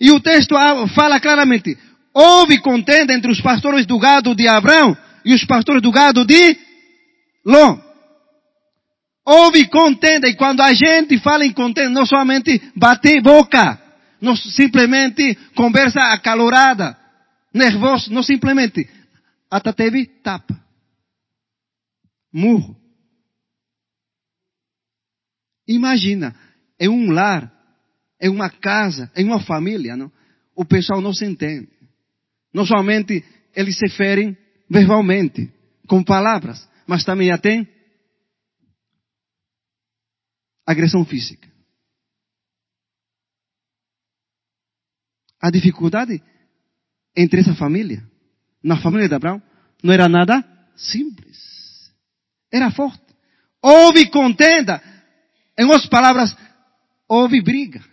E 0.00 0.10
o 0.10 0.20
texto 0.20 0.56
fala 0.94 1.20
claramente, 1.20 1.76
houve 2.12 2.58
contenda 2.58 3.12
entre 3.12 3.30
os 3.30 3.40
pastores 3.40 3.86
do 3.86 3.98
gado 3.98 4.34
de 4.34 4.48
Abraão 4.48 4.96
e 5.24 5.32
os 5.32 5.44
pastores 5.44 5.82
do 5.82 5.92
gado 5.92 6.24
de 6.24 6.56
Ló. 7.44 7.78
Houve 9.24 9.68
contenda, 9.68 10.28
e 10.28 10.36
quando 10.36 10.60
a 10.60 10.74
gente 10.74 11.18
fala 11.18 11.46
em 11.46 11.52
contenda, 11.52 11.88
não 11.88 12.04
somente 12.04 12.60
bater 12.76 13.22
boca, 13.22 13.80
não 14.20 14.36
simplesmente 14.36 15.34
conversa 15.54 16.00
acalorada, 16.12 16.96
nervoso, 17.52 18.12
não 18.12 18.22
simplesmente, 18.22 18.88
até 19.50 19.72
teve 19.72 20.06
tapa, 20.06 20.60
murro. 22.32 22.76
Imagina, 25.66 26.34
é 26.78 26.88
um 26.88 27.10
lar 27.10 27.50
em 28.20 28.28
uma 28.28 28.50
casa, 28.50 29.10
em 29.16 29.24
uma 29.24 29.40
família, 29.40 29.96
não? 29.96 30.12
o 30.54 30.64
pessoal 30.64 31.00
não 31.00 31.12
se 31.12 31.24
entende. 31.24 31.68
Não 32.52 32.64
somente 32.66 33.24
eles 33.54 33.78
se 33.78 33.88
ferem 33.88 34.36
verbalmente, 34.68 35.50
com 35.86 36.02
palavras, 36.02 36.68
mas 36.86 37.04
também 37.04 37.36
tem 37.38 37.68
agressão 40.66 41.04
física. 41.04 41.52
A 45.40 45.50
dificuldade 45.50 46.22
entre 47.16 47.40
essa 47.40 47.54
família, 47.54 48.02
na 48.62 48.80
família 48.80 49.08
de 49.08 49.14
Abraão, 49.14 49.42
não 49.82 49.92
era 49.92 50.08
nada 50.08 50.42
simples. 50.76 51.92
Era 52.50 52.70
forte. 52.70 53.04
Houve 53.62 54.10
contenda. 54.10 54.82
Em 55.58 55.64
outras 55.64 55.86
palavras, 55.86 56.34
houve 57.08 57.40
briga 57.42 57.84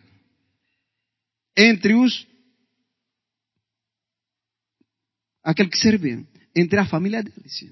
entre 1.56 1.94
os 1.94 2.28
aquele 5.44 5.70
que 5.70 5.78
serviam, 5.78 6.26
entre 6.56 6.80
a 6.80 6.86
família 6.86 7.24
deles. 7.24 7.66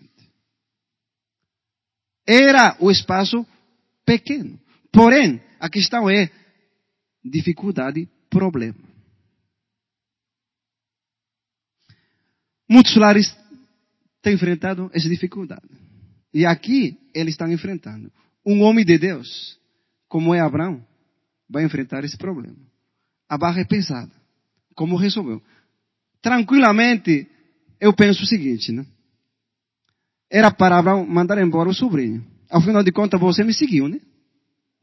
Era 2.28 2.76
o 2.80 2.92
espaço 2.92 3.46
pequeno. 4.06 4.60
Porém, 4.92 5.42
a 5.60 5.70
questão 5.70 6.10
é 6.10 6.30
dificuldade, 7.24 8.08
problema. 8.30 8.78
Muitos 12.68 12.96
lares 12.96 13.36
têm 14.22 14.34
enfrentado 14.34 14.90
essa 14.94 15.10
dificuldade. 15.10 15.68
E 16.34 16.46
aqui 16.46 17.00
eles 17.14 17.34
estão 17.34 17.52
enfrentando. 17.52 18.12
Um 18.46 18.62
homem 18.62 18.86
de 18.86 18.98
Deus, 18.98 19.60
como 20.08 20.34
é 20.34 20.40
Abraão, 20.40 20.86
vai 21.50 21.64
enfrentar 21.64 22.04
esse 22.04 22.18
problema 22.18 22.70
a 23.30 23.38
barra 23.38 23.62
é 23.62 23.64
pesada. 23.64 24.12
Como 24.74 24.98
resolveu? 24.98 25.42
Tranquilamente, 26.22 27.30
eu 27.80 27.94
penso 27.94 28.24
o 28.24 28.28
seguinte, 28.28 28.72
né? 28.72 28.86
Era 30.30 30.52
para 30.52 30.78
Abraão 30.78 31.06
mandar 31.06 31.38
embora 31.38 31.70
o 31.70 31.74
sobrinho. 31.74 32.26
Afinal 32.50 32.84
de 32.84 32.92
contas, 32.92 33.20
você 33.20 33.44
me 33.44 33.54
seguiu, 33.54 33.88
né? 33.88 34.00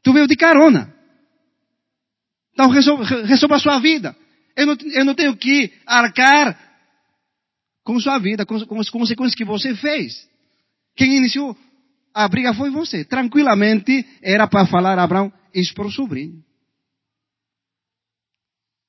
Tu 0.07 0.13
veio 0.13 0.27
de 0.27 0.37
carona. 0.37 0.93
Então 2.53 2.69
resolva, 2.69 3.03
a 3.55 3.59
sua 3.59 3.79
vida. 3.79 4.15
Eu 4.55 4.67
não, 4.67 4.77
eu 4.93 5.05
não 5.05 5.13
tenho 5.13 5.35
que 5.35 5.73
arcar 5.85 6.57
com 7.83 7.99
sua 7.99 8.17
vida, 8.17 8.45
com, 8.45 8.65
com 8.65 8.79
as 8.79 8.89
consequências 8.89 9.35
que 9.35 9.43
você 9.43 9.75
fez. 9.75 10.27
Quem 10.95 11.17
iniciou 11.17 11.57
a 12.13 12.27
briga 12.27 12.53
foi 12.53 12.69
você. 12.69 13.03
Tranquilamente 13.03 14.05
era 14.21 14.47
para 14.47 14.65
falar 14.65 14.97
a 14.97 15.03
Abraão 15.03 15.31
isso 15.53 15.73
para 15.73 15.87
o 15.87 15.91
sobrinho 15.91 16.47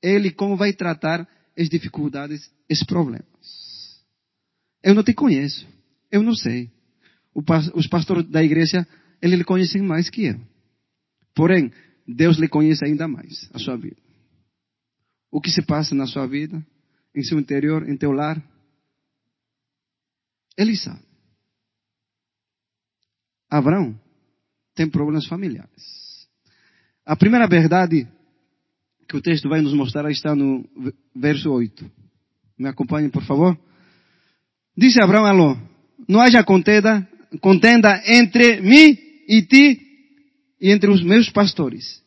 ele 0.03 0.31
como 0.31 0.57
vai 0.57 0.73
tratar 0.73 1.27
as 1.59 1.69
dificuldades, 1.69 2.51
esses 2.69 2.85
problemas. 2.85 3.27
Eu 4.83 4.95
não 4.95 5.03
te 5.03 5.13
conheço. 5.13 5.67
Eu 6.11 6.23
não 6.23 6.35
sei. 6.35 6.71
os 7.75 7.87
pastores 7.89 8.29
da 8.29 8.43
igreja, 8.43 8.87
eles 9.21 9.43
conhecem 9.45 9.83
mais 9.83 10.09
que 10.09 10.27
eu. 10.27 10.41
Porém, 11.38 11.71
Deus 12.04 12.37
lhe 12.37 12.49
conhece 12.49 12.85
ainda 12.85 13.07
mais, 13.07 13.49
a 13.54 13.61
sua 13.61 13.76
vida. 13.76 14.02
O 15.30 15.40
que 15.40 15.52
se 15.52 15.62
passa 15.62 15.95
na 15.95 16.04
sua 16.04 16.26
vida, 16.26 16.66
em 17.14 17.23
seu 17.23 17.38
interior, 17.38 17.88
em 17.88 17.97
teu 17.97 18.11
lar, 18.11 18.42
Ele 20.57 20.76
sabe. 20.76 21.04
Abraão 23.49 23.97
tem 24.75 24.90
problemas 24.90 25.26
familiares. 25.26 26.28
A 27.07 27.14
primeira 27.14 27.47
verdade 27.47 28.09
que 29.09 29.16
o 29.16 29.23
texto 29.23 29.49
vai 29.49 29.61
nos 29.61 29.73
mostrar 29.73 30.11
está 30.11 30.35
no 30.35 30.68
verso 31.14 31.52
8. 31.52 31.88
Me 32.59 32.68
acompanhem, 32.68 33.11
por 33.11 33.23
favor. 33.23 33.57
Disse 34.76 35.00
Abraão 35.00 35.25
a 35.25 35.30
Ló, 35.30 35.57
não 36.09 36.21
haja 36.21 36.42
contenda, 36.42 37.09
contenda 37.40 38.02
entre 38.07 38.61
mim 38.61 38.99
e 39.28 39.42
ti 39.42 39.88
entre 40.61 40.91
os 40.91 41.03
meus 41.03 41.31
pastores 41.31 42.03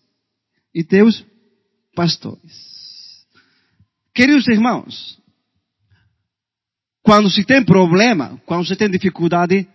e 0.74 0.84
teus 0.84 1.26
pastores. 1.96 3.26
Queridos 4.14 4.48
irmãos, 4.48 5.20
quando 7.02 7.30
se 7.30 7.46
tem 7.46 7.64
problema, 7.64 8.42
quando 8.46 8.66
se 8.66 8.76
tem 8.76 8.90
dificuldade, 8.90 9.68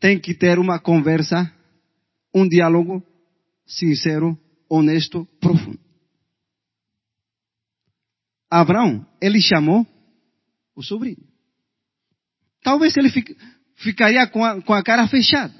tem 0.00 0.18
que 0.18 0.34
ter 0.34 0.58
uma 0.58 0.78
conversa, 0.78 1.52
um 2.34 2.48
diálogo 2.48 3.02
sincero, 3.66 4.38
honesto, 4.68 5.26
profundo. 5.40 5.80
Abraão, 8.50 9.04
ele 9.20 9.40
chamou 9.40 9.86
o 10.76 10.82
sobrinho. 10.82 11.26
Talvez 12.62 12.96
ele 12.96 13.10
ficaria 13.76 14.26
com 14.26 14.44
a, 14.44 14.62
com 14.62 14.72
a 14.72 14.82
cara 14.82 15.06
fechada. 15.08 15.54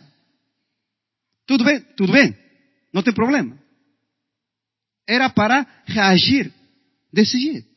Tudo 1.46 1.64
bem? 1.64 1.80
Tudo 1.96 2.12
bem? 2.12 2.43
Não 2.94 3.02
tem 3.02 3.12
problema. 3.12 3.60
Era 5.06 5.28
para 5.28 5.66
reagir 5.84 6.54
desse 7.12 7.36
jeito. 7.38 7.68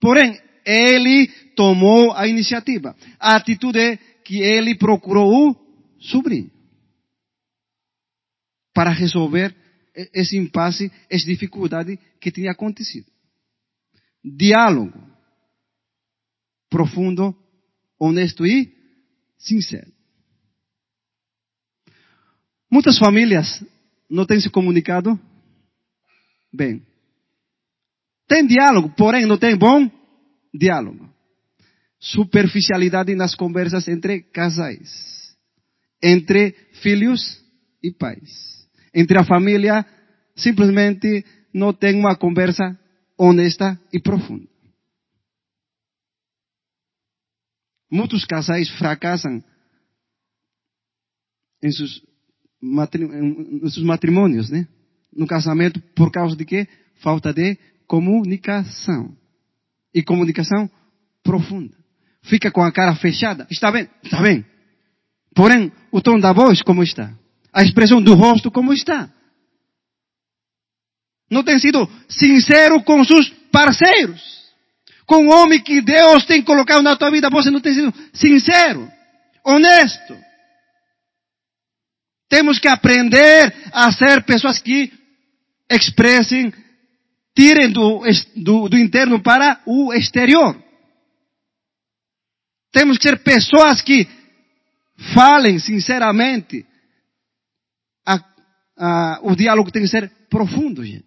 Porém, 0.00 0.40
ele 0.64 1.26
tomou 1.56 2.12
a 2.12 2.28
iniciativa. 2.28 2.96
A 3.18 3.34
atitude 3.34 3.78
é 3.78 3.96
que 3.96 4.40
ele 4.40 4.78
procurou 4.78 5.50
o 5.50 5.56
sobrinho 5.98 6.50
para 8.72 8.90
resolver 8.90 9.54
esse 10.14 10.36
impasse, 10.36 10.92
essa 11.10 11.26
dificuldade 11.26 11.98
que 12.20 12.30
tinha 12.30 12.52
acontecido. 12.52 13.10
Diálogo 14.24 14.92
profundo, 16.68 17.34
honesto 17.98 18.46
e 18.46 18.72
sincero. 19.38 19.90
Muitas 22.70 22.98
famílias 22.98 23.64
não 24.08 24.26
têm 24.26 24.40
se 24.40 24.50
comunicado 24.50 25.18
bem. 26.52 26.86
Tem 28.28 28.46
diálogo, 28.46 28.92
porém 28.96 29.26
não 29.26 29.38
tem 29.38 29.56
bom 29.56 29.90
diálogo. 30.52 31.08
Superficialidade 31.98 33.14
nas 33.14 33.34
conversas 33.34 33.88
entre 33.88 34.22
casais, 34.22 35.36
entre 36.02 36.52
filhos 36.82 37.42
e 37.82 37.90
pais, 37.92 38.68
entre 38.94 39.18
a 39.18 39.24
família, 39.24 39.84
simplesmente 40.34 41.24
não 41.52 41.72
tem 41.72 41.98
uma 41.98 42.16
conversa 42.16 42.78
honesta 43.18 43.80
e 43.92 44.00
profunda. 44.00 44.46
Muitos 47.90 48.24
casais 48.24 48.68
fracassam 48.78 49.42
em 51.62 51.70
seus, 51.70 52.02
seus 53.70 53.84
matrimônios, 53.84 54.50
né? 54.50 54.66
No 55.14 55.26
casamento, 55.26 55.80
por 55.94 56.10
causa 56.10 56.36
de 56.36 56.44
quê? 56.44 56.68
Falta 56.96 57.32
de 57.32 57.58
comunicação. 57.86 59.14
E 59.94 60.02
comunicação 60.02 60.70
profunda. 61.22 61.74
Fica 62.22 62.50
com 62.50 62.62
a 62.62 62.72
cara 62.72 62.94
fechada. 62.94 63.46
Está 63.50 63.70
bem? 63.70 63.88
Está 64.02 64.20
bem. 64.20 64.44
Porém, 65.34 65.72
o 65.92 66.00
tom 66.00 66.18
da 66.18 66.32
voz, 66.32 66.62
como 66.62 66.82
está? 66.82 67.12
A 67.52 67.62
expressão 67.62 68.02
do 68.02 68.14
rosto, 68.14 68.50
como 68.50 68.72
está? 68.72 69.10
Não 71.30 71.42
tem 71.42 71.58
sido 71.58 71.88
sincero 72.08 72.82
com 72.82 73.04
seus 73.04 73.28
parceiros. 73.50 74.36
Com 75.06 75.26
o 75.26 75.30
homem 75.30 75.62
que 75.62 75.80
Deus 75.80 76.24
tem 76.24 76.42
colocado 76.42 76.82
na 76.82 76.96
tua 76.96 77.10
vida, 77.10 77.30
você 77.30 77.50
não 77.50 77.60
tem 77.60 77.74
sido 77.74 77.94
sincero, 78.12 78.90
honesto. 79.44 80.16
Temos 82.28 82.58
que 82.58 82.68
aprender 82.68 83.54
a 83.72 83.90
ser 83.92 84.24
pessoas 84.24 84.58
que 84.58 84.92
expressem 85.70 86.52
tirem 87.34 87.70
do, 87.70 88.02
do, 88.36 88.68
do 88.68 88.78
interno 88.78 89.22
para 89.22 89.60
o 89.66 89.92
exterior. 89.92 90.60
Temos 92.72 92.98
que 92.98 93.08
ser 93.08 93.22
pessoas 93.22 93.80
que 93.82 94.08
falem 95.14 95.58
sinceramente. 95.58 96.66
A, 98.06 98.24
a, 98.76 99.20
o 99.22 99.36
diálogo 99.36 99.70
tem 99.70 99.82
que 99.82 99.88
ser 99.88 100.10
profundo, 100.28 100.84
gente. 100.84 101.06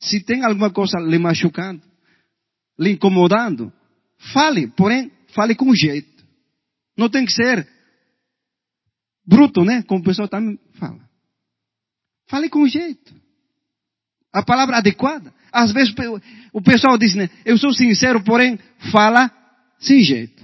Se 0.00 0.20
tem 0.20 0.44
alguma 0.44 0.70
coisa 0.70 0.98
lhe 0.98 1.18
machucando, 1.18 1.82
lhe 2.78 2.92
incomodando, 2.92 3.72
fale, 4.32 4.66
porém, 4.68 5.12
fale 5.34 5.54
com 5.54 5.74
jeito. 5.74 6.24
Não 6.96 7.08
tem 7.08 7.24
que 7.24 7.32
ser 7.32 7.66
bruto, 9.26 9.64
né? 9.64 9.82
Como 9.82 10.00
o 10.00 10.04
pessoal 10.04 10.28
também 10.28 10.58
fala. 10.78 11.00
Fale 12.28 12.48
com 12.48 12.66
jeito 12.66 13.22
a 14.32 14.42
palavra 14.42 14.78
adequada. 14.78 15.32
Às 15.52 15.72
vezes 15.72 15.94
o 16.52 16.62
pessoal 16.62 16.96
diz, 16.96 17.14
né, 17.14 17.28
eu 17.44 17.58
sou 17.58 17.72
sincero, 17.72 18.24
porém 18.24 18.58
fala 18.90 19.30
sem 19.78 20.00
jeito. 20.00 20.42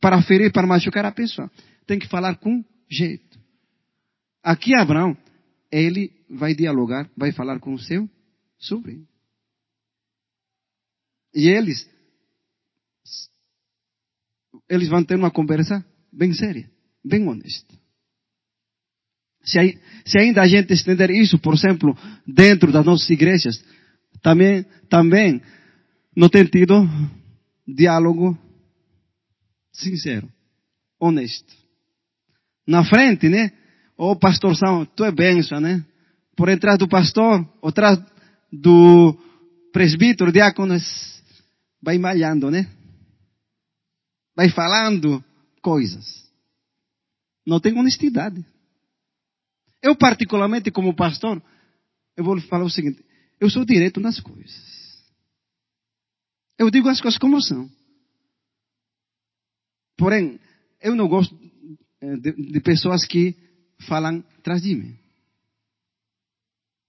Para 0.00 0.22
ferir, 0.22 0.50
para 0.50 0.66
machucar 0.66 1.04
a 1.04 1.12
pessoa. 1.12 1.50
Tem 1.86 1.98
que 1.98 2.08
falar 2.08 2.36
com 2.36 2.64
jeito. 2.88 3.38
Aqui 4.42 4.74
Abraão, 4.74 5.16
ele 5.70 6.10
vai 6.30 6.54
dialogar, 6.54 7.10
vai 7.16 7.32
falar 7.32 7.58
com 7.58 7.74
o 7.74 7.78
seu 7.78 8.08
sobrinho. 8.56 9.06
E 11.34 11.48
eles, 11.48 11.88
eles 14.68 14.88
vão 14.88 15.04
ter 15.04 15.16
uma 15.16 15.30
conversa 15.30 15.84
bem 16.10 16.32
séria, 16.32 16.70
bem 17.04 17.26
honesta. 17.26 17.74
Se, 19.42 19.78
se 20.04 20.18
ainda 20.18 20.42
a 20.42 20.46
gente 20.46 20.72
estender 20.72 21.10
isso, 21.10 21.38
por 21.38 21.54
exemplo, 21.54 21.96
dentro 22.26 22.70
das 22.70 22.84
nossas 22.84 23.08
igrejas, 23.08 23.64
também, 24.22 24.64
também 24.88 25.40
não 26.14 26.28
tem 26.28 26.44
tido 26.44 26.86
diálogo 27.66 28.36
sincero, 29.72 30.28
honesto. 31.00 31.54
Na 32.66 32.84
frente, 32.84 33.28
né? 33.28 33.52
Ô 33.96 34.10
oh, 34.10 34.16
pastorzão, 34.16 34.84
tu 34.84 35.04
é 35.04 35.10
benção, 35.10 35.60
né? 35.60 35.84
Por 36.36 36.56
trás 36.58 36.78
do 36.78 36.88
pastor, 36.88 37.48
ou 37.60 37.70
atrás 37.70 37.98
do 38.52 39.16
presbítero, 39.72 40.30
diácono, 40.30 40.76
vai 41.82 41.98
malhando, 41.98 42.50
né? 42.50 42.68
Vai 44.36 44.48
falando 44.50 45.24
coisas. 45.62 46.27
Não 47.48 47.58
tem 47.58 47.72
honestidade. 47.78 48.44
Eu, 49.82 49.96
particularmente, 49.96 50.70
como 50.70 50.94
pastor, 50.94 51.42
eu 52.14 52.22
vou 52.22 52.34
lhe 52.34 52.42
falar 52.42 52.64
o 52.64 52.70
seguinte: 52.70 53.02
eu 53.40 53.48
sou 53.48 53.64
direto 53.64 54.00
nas 54.00 54.20
coisas. 54.20 55.02
Eu 56.58 56.70
digo 56.70 56.90
as 56.90 57.00
coisas 57.00 57.18
como 57.18 57.40
são. 57.40 57.70
Porém, 59.96 60.38
eu 60.78 60.94
não 60.94 61.08
gosto 61.08 61.34
eh, 62.02 62.16
de, 62.16 62.32
de 62.32 62.60
pessoas 62.60 63.06
que 63.06 63.34
falam 63.88 64.22
atrás 64.36 64.60
de 64.60 64.74
mim. 64.74 64.98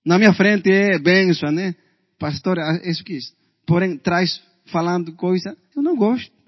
Na 0.03 0.17
minha 0.17 0.33
frente 0.33 0.69
é 0.69 0.99
benção, 0.99 1.51
né? 1.53 1.73
Pastor, 2.17 2.57
é 2.57 2.89
isso 2.89 3.05
que 3.05 3.13
isso. 3.13 3.33
Porém, 3.65 3.97
traz 3.97 4.41
falando 4.65 5.15
coisa, 5.15 5.57
eu 5.73 5.81
não 5.81 5.95
gosto. 5.95 6.38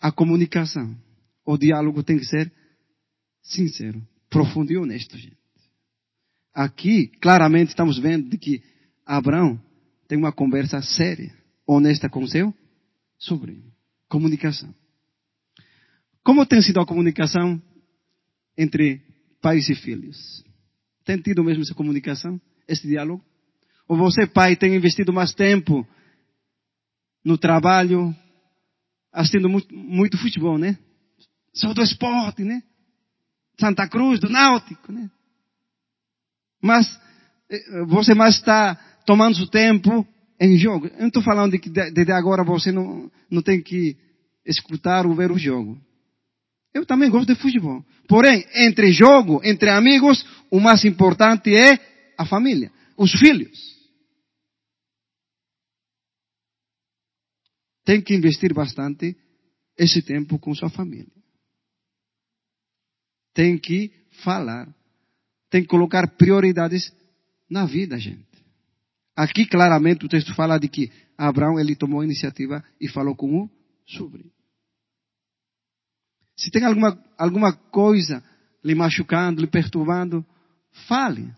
A 0.00 0.12
comunicação, 0.12 0.96
o 1.44 1.56
diálogo 1.56 2.02
tem 2.02 2.18
que 2.18 2.24
ser 2.24 2.52
sincero, 3.42 4.00
profundo 4.30 4.72
e 4.72 4.76
honesto, 4.76 5.16
gente. 5.16 5.36
Aqui, 6.54 7.08
claramente, 7.20 7.70
estamos 7.70 7.98
vendo 7.98 8.28
de 8.28 8.38
que 8.38 8.62
Abraão 9.04 9.60
tem 10.06 10.18
uma 10.18 10.32
conversa 10.32 10.80
séria, 10.82 11.32
honesta 11.66 12.08
com 12.08 12.26
seu 12.26 12.54
sobrinho. 13.18 13.72
Comunicação. 14.08 14.74
Como 16.22 16.44
tem 16.46 16.60
sido 16.62 16.80
a 16.80 16.86
comunicação 16.86 17.60
entre 18.56 19.02
pais 19.40 19.68
e 19.68 19.74
filhos? 19.74 20.44
Tem 21.04 21.16
tido 21.20 21.42
mesmo 21.42 21.62
essa 21.62 21.74
comunicação, 21.74 22.40
esse 22.66 22.86
diálogo? 22.86 23.24
Ou 23.86 23.96
você, 23.96 24.26
pai, 24.26 24.54
tem 24.54 24.74
investido 24.74 25.12
mais 25.12 25.32
tempo 25.32 25.86
no 27.24 27.38
trabalho, 27.38 28.14
assistindo 29.12 29.48
muito, 29.48 29.74
muito 29.74 30.18
futebol, 30.18 30.58
né? 30.58 30.78
Só 31.54 31.72
do 31.72 31.82
esporte, 31.82 32.44
né? 32.44 32.62
Santa 33.58 33.88
Cruz, 33.88 34.20
do 34.20 34.28
Náutico, 34.28 34.92
né? 34.92 35.10
Mas 36.62 36.86
eh, 37.50 37.84
você 37.86 38.14
mais 38.14 38.36
está 38.36 38.76
tomando 39.04 39.36
seu 39.36 39.46
tempo 39.46 40.06
em 40.40 40.56
jogo. 40.56 40.86
Eu 40.86 41.00
não 41.00 41.08
estou 41.08 41.22
falando 41.22 41.52
de 41.52 41.58
que 41.58 41.70
desde 41.70 42.12
agora 42.12 42.44
você 42.44 42.70
não, 42.70 43.10
não 43.30 43.42
tem 43.42 43.60
que 43.60 43.96
escutar 44.46 45.06
ou 45.06 45.14
ver 45.14 45.32
o 45.32 45.38
jogo. 45.38 45.78
Eu 46.72 46.86
também 46.86 47.10
gosto 47.10 47.34
de 47.34 47.40
futebol. 47.40 47.84
Porém, 48.06 48.44
entre 48.54 48.92
jogo, 48.92 49.40
entre 49.44 49.70
amigos, 49.70 50.24
o 50.50 50.60
mais 50.60 50.84
importante 50.84 51.54
é 51.54 51.78
a 52.16 52.24
família, 52.24 52.70
os 52.96 53.12
filhos. 53.12 53.77
Tem 57.88 58.02
que 58.02 58.14
investir 58.14 58.52
bastante 58.52 59.16
esse 59.74 60.02
tempo 60.02 60.38
com 60.38 60.54
sua 60.54 60.68
família. 60.68 61.10
Tem 63.32 63.56
que 63.56 63.90
falar. 64.22 64.68
Tem 65.48 65.62
que 65.62 65.68
colocar 65.68 66.06
prioridades 66.18 66.94
na 67.48 67.64
vida, 67.64 67.98
gente. 67.98 68.28
Aqui 69.16 69.46
claramente 69.46 70.04
o 70.04 70.08
texto 70.08 70.34
fala 70.34 70.58
de 70.58 70.68
que 70.68 70.92
Abraão 71.16 71.58
ele 71.58 71.74
tomou 71.74 72.02
a 72.02 72.04
iniciativa 72.04 72.62
e 72.78 72.90
falou 72.90 73.16
com 73.16 73.44
o 73.44 73.50
sobrinho. 73.86 74.30
Se 76.36 76.50
tem 76.50 76.64
alguma, 76.64 77.02
alguma 77.16 77.56
coisa 77.56 78.22
lhe 78.62 78.74
machucando, 78.74 79.40
lhe 79.40 79.46
perturbando, 79.46 80.22
fale. 80.86 81.34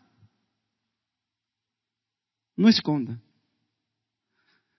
Não 2.57 2.69
esconda. 2.69 3.23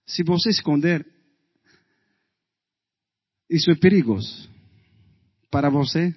Se 0.05 0.21
você 0.21 0.49
esconder, 0.49 1.20
isso 3.51 3.69
é 3.69 3.75
perigoso 3.75 4.49
para 5.51 5.69
você 5.69 6.15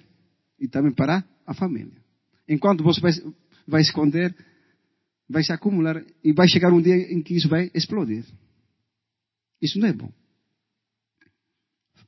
e 0.57 0.69
também 0.69 0.93
para 0.93 1.21
a 1.45 1.53
família. 1.53 2.01
Enquanto 2.47 2.81
você 2.81 3.01
vai, 3.01 3.11
vai 3.67 3.81
esconder, 3.81 4.33
vai 5.29 5.43
se 5.43 5.51
acumular 5.51 6.01
e 6.23 6.31
vai 6.31 6.47
chegar 6.47 6.71
um 6.71 6.81
dia 6.81 6.95
em 6.95 7.21
que 7.21 7.35
isso 7.35 7.49
vai 7.49 7.69
explodir. 7.73 8.23
Isso 9.61 9.77
não 9.77 9.89
é 9.89 9.93
bom. 9.93 10.09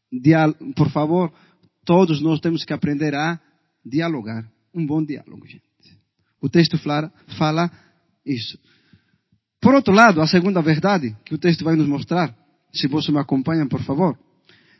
Dial 0.09 0.53
por 0.73 0.89
favor, 0.91 1.33
todos 1.83 2.21
nós 2.21 2.39
temos 2.39 2.63
que 2.63 2.71
aprender 2.71 3.13
a 3.13 3.37
dialogar. 3.85 4.49
Um 4.73 4.85
bom 4.85 5.03
diálogo, 5.03 5.45
gente. 5.45 5.67
O 6.39 6.47
texto 6.47 6.77
fala, 6.77 7.11
fala 7.37 7.69
isso. 8.25 8.57
Por 9.59 9.73
outro 9.73 9.93
lado, 9.93 10.21
a 10.21 10.27
segunda 10.27 10.61
verdade 10.61 11.17
que 11.25 11.35
o 11.35 11.37
texto 11.37 11.65
vai 11.65 11.75
nos 11.75 11.87
mostrar, 11.87 12.33
se 12.71 12.87
você 12.87 13.11
me 13.11 13.19
acompanha, 13.19 13.67
por 13.67 13.81
favor, 13.83 14.17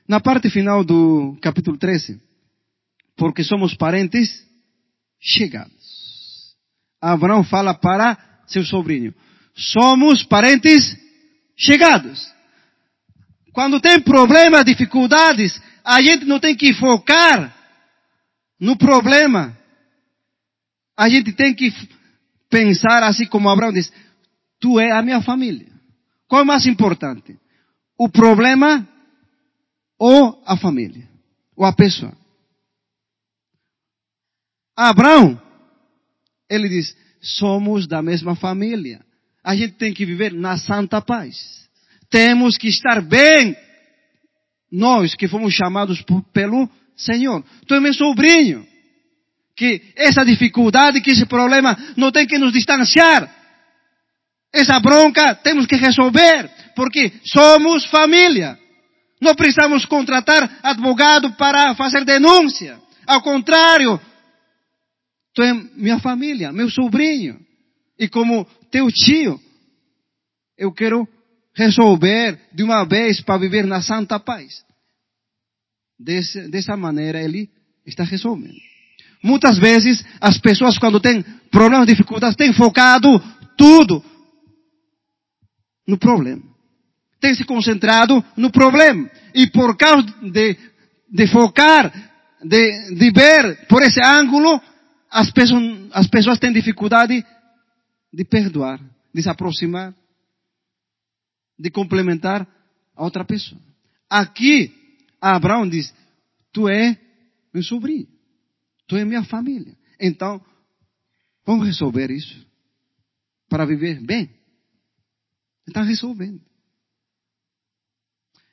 na 0.08 0.20
parte 0.20 0.50
final 0.50 0.84
do 0.84 1.38
capítulo 1.42 1.78
13, 1.78 2.22
porque 3.16 3.44
somos 3.44 3.76
parentes 3.76 4.46
chegados. 5.20 6.56
Abraão 7.02 7.44
fala 7.44 7.74
para 7.74 8.18
seu 8.48 8.64
sobrinho, 8.64 9.14
somos 9.54 10.24
parentes 10.24 10.98
chegados. 11.56 12.32
Quando 13.52 13.82
tem 13.82 14.00
problemas, 14.00 14.64
dificuldades, 14.64 15.60
a 15.84 16.02
gente 16.02 16.26
não 16.26 16.40
tem 16.40 16.56
que 16.56 16.74
focar 16.74 17.56
no 18.60 18.78
problema. 18.78 19.58
A 20.96 21.10
gente 21.10 21.34
tem 21.34 21.54
que 21.54 21.74
pensar 22.50 23.04
assim 23.04 23.26
como 23.26 23.50
Abraão 23.50 23.74
diz, 23.74 23.92
tu 24.60 24.80
é 24.80 24.92
a 24.92 25.02
minha 25.02 25.22
família. 25.22 25.68
Qual 26.28 26.42
é 26.42 26.46
mais 26.46 26.66
importante? 26.66 27.38
O 27.98 28.10
problema 28.10 28.88
ou 30.00 30.42
a 30.46 30.56
família? 30.58 31.08
Ou 31.56 31.66
a 31.66 31.74
pessoa? 31.74 32.16
Abraão, 34.76 35.42
ele 36.50 36.70
diz, 36.70 36.96
somos 37.22 37.88
da 37.88 38.02
mesma 38.02 38.36
família. 38.36 39.04
A 39.44 39.56
gente 39.56 39.74
tem 39.74 39.94
que 39.94 40.06
viver 40.06 40.34
na 40.34 40.58
santa 40.58 41.02
paz. 41.02 41.68
Temos 42.10 42.58
que 42.58 42.68
estar 42.68 43.02
bem. 43.02 43.56
Nós 44.72 45.16
que 45.16 45.28
fomos 45.28 45.54
chamados 45.54 46.02
por, 46.02 46.22
pelo 46.32 46.70
Senhor. 46.96 47.44
Tu 47.66 47.74
é 47.74 47.80
meu 47.80 47.94
sobrinho. 47.94 48.68
Que 49.56 49.82
essa 49.96 50.24
dificuldade, 50.24 51.02
que 51.02 51.12
esse 51.12 51.26
problema 51.26 51.76
não 51.96 52.12
tem 52.12 52.28
que 52.28 52.38
nos 52.38 52.54
distanciar. 52.54 53.34
Essa 54.54 54.80
bronca 54.80 55.34
temos 55.36 55.66
que 55.66 55.76
resolver. 55.76 56.50
Porque 56.76 57.12
somos 57.24 57.86
família. 57.86 58.60
Não 59.22 59.36
precisamos 59.36 59.86
contratar 59.86 60.60
advogado 60.62 61.34
para 61.34 61.74
fazer 61.76 62.06
denúncia. 62.06 62.80
Ao 63.06 63.22
contrário, 63.22 64.00
tu 65.34 65.42
é 65.42 65.54
minha 65.76 66.00
família, 66.00 66.52
meu 66.52 66.70
sobrinho. 66.70 67.40
E 67.98 68.08
como 68.08 68.46
teu 68.70 68.92
tio, 68.92 69.40
eu 70.58 70.72
quero 70.72 71.08
resolver 71.56 72.40
de 72.54 72.62
uma 72.64 72.86
vez 72.86 73.20
para 73.22 73.40
viver 73.40 73.66
na 73.66 73.82
santa 73.82 74.20
paz. 74.20 74.64
Desse, 76.00 76.48
dessa 76.50 76.78
maneira 76.78 77.20
ele 77.20 77.50
está 77.86 78.04
resolvendo. 78.04 78.62
Muitas 79.24 79.58
vezes 79.58 80.06
as 80.22 80.38
pessoas 80.38 80.78
quando 80.78 81.00
têm 81.00 81.24
problemas, 81.50 81.88
dificuldades, 81.88 82.36
têm 82.36 82.54
focado 82.54 83.20
tudo 83.58 84.04
no 85.88 85.98
problema. 85.98 86.44
Tem 87.20 87.34
se 87.36 87.44
concentrado 87.44 88.24
no 88.36 88.52
problema. 88.52 89.10
E 89.34 89.48
por 89.48 89.76
causa 89.76 90.04
de, 90.22 90.58
de 91.10 91.28
focar, 91.28 91.92
de, 92.44 92.96
de 92.96 93.12
ver 93.12 93.68
por 93.68 93.82
esse 93.82 94.00
ângulo, 94.04 94.62
as 95.10 95.32
pessoas, 95.32 95.64
as 95.94 96.08
pessoas 96.08 96.40
têm 96.40 96.52
dificuldade 96.52 97.26
de 98.14 98.26
perdoar, 98.26 98.80
de 99.14 99.22
se 99.22 99.30
aproximar 99.30 99.94
de 101.58 101.72
complementar 101.72 102.48
a 102.96 103.04
outra 103.04 103.26
pessoa. 103.26 103.62
Aqui, 104.10 104.74
Abraão 105.20 105.68
diz, 105.68 105.94
tu 106.54 106.70
é 106.70 106.98
meu 107.54 107.64
sobrinho, 107.64 108.08
tu 108.86 108.96
é 108.96 109.04
minha 109.04 109.24
família. 109.24 109.76
Então, 110.00 110.44
vamos 111.46 111.66
resolver 111.66 112.12
isso 112.12 112.46
para 113.50 113.66
viver 113.66 114.00
bem. 114.02 114.30
Está 115.68 115.82
resolvendo. 115.82 116.42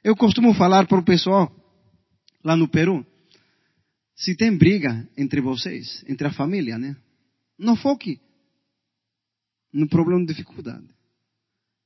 Eu 0.04 0.14
costumo 0.14 0.54
falar 0.54 0.86
para 0.86 0.98
o 0.98 1.04
pessoal 1.04 1.50
lá 2.44 2.54
no 2.54 2.68
Peru, 2.68 3.04
se 4.14 4.36
tem 4.36 4.56
briga 4.56 5.08
entre 5.16 5.40
vocês, 5.40 6.04
entre 6.06 6.28
a 6.28 6.32
família, 6.32 6.78
né? 6.78 6.94
Não 7.58 7.74
foque 7.74 8.20
no 9.72 9.88
problema 9.88 10.20
de 10.20 10.34
dificuldade 10.34 10.94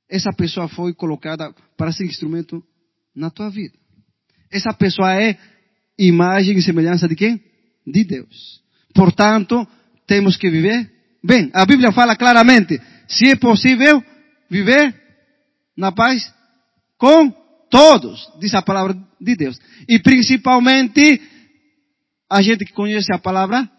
essa 0.09 0.31
pessoa 0.33 0.67
foi 0.67 0.93
colocada 0.93 1.53
para 1.77 1.91
ser 1.91 2.05
instrumento 2.05 2.63
na 3.15 3.29
tua 3.29 3.49
vida. 3.49 3.77
Essa 4.51 4.73
pessoa 4.73 5.13
é 5.13 5.37
imagem 5.97 6.57
e 6.57 6.61
semelhança 6.61 7.07
de 7.07 7.15
quem? 7.15 7.39
De 7.85 8.03
Deus. 8.03 8.63
Portanto, 8.93 9.67
temos 10.07 10.35
que 10.35 10.49
viver 10.49 10.91
bem. 11.23 11.51
A 11.53 11.63
Bíblia 11.65 11.91
fala 11.91 12.15
claramente, 12.15 12.81
se 13.07 13.29
é 13.29 13.35
possível 13.35 14.03
viver 14.49 14.95
na 15.77 15.91
paz 15.91 16.33
com 16.97 17.31
todos, 17.69 18.31
diz 18.39 18.53
a 18.53 18.61
palavra 18.61 18.95
de 19.19 19.35
Deus. 19.35 19.59
E 19.87 19.99
principalmente 19.99 21.21
a 22.29 22.41
gente 22.41 22.65
que 22.65 22.73
conhece 22.73 23.13
a 23.13 23.19
palavra 23.19 23.69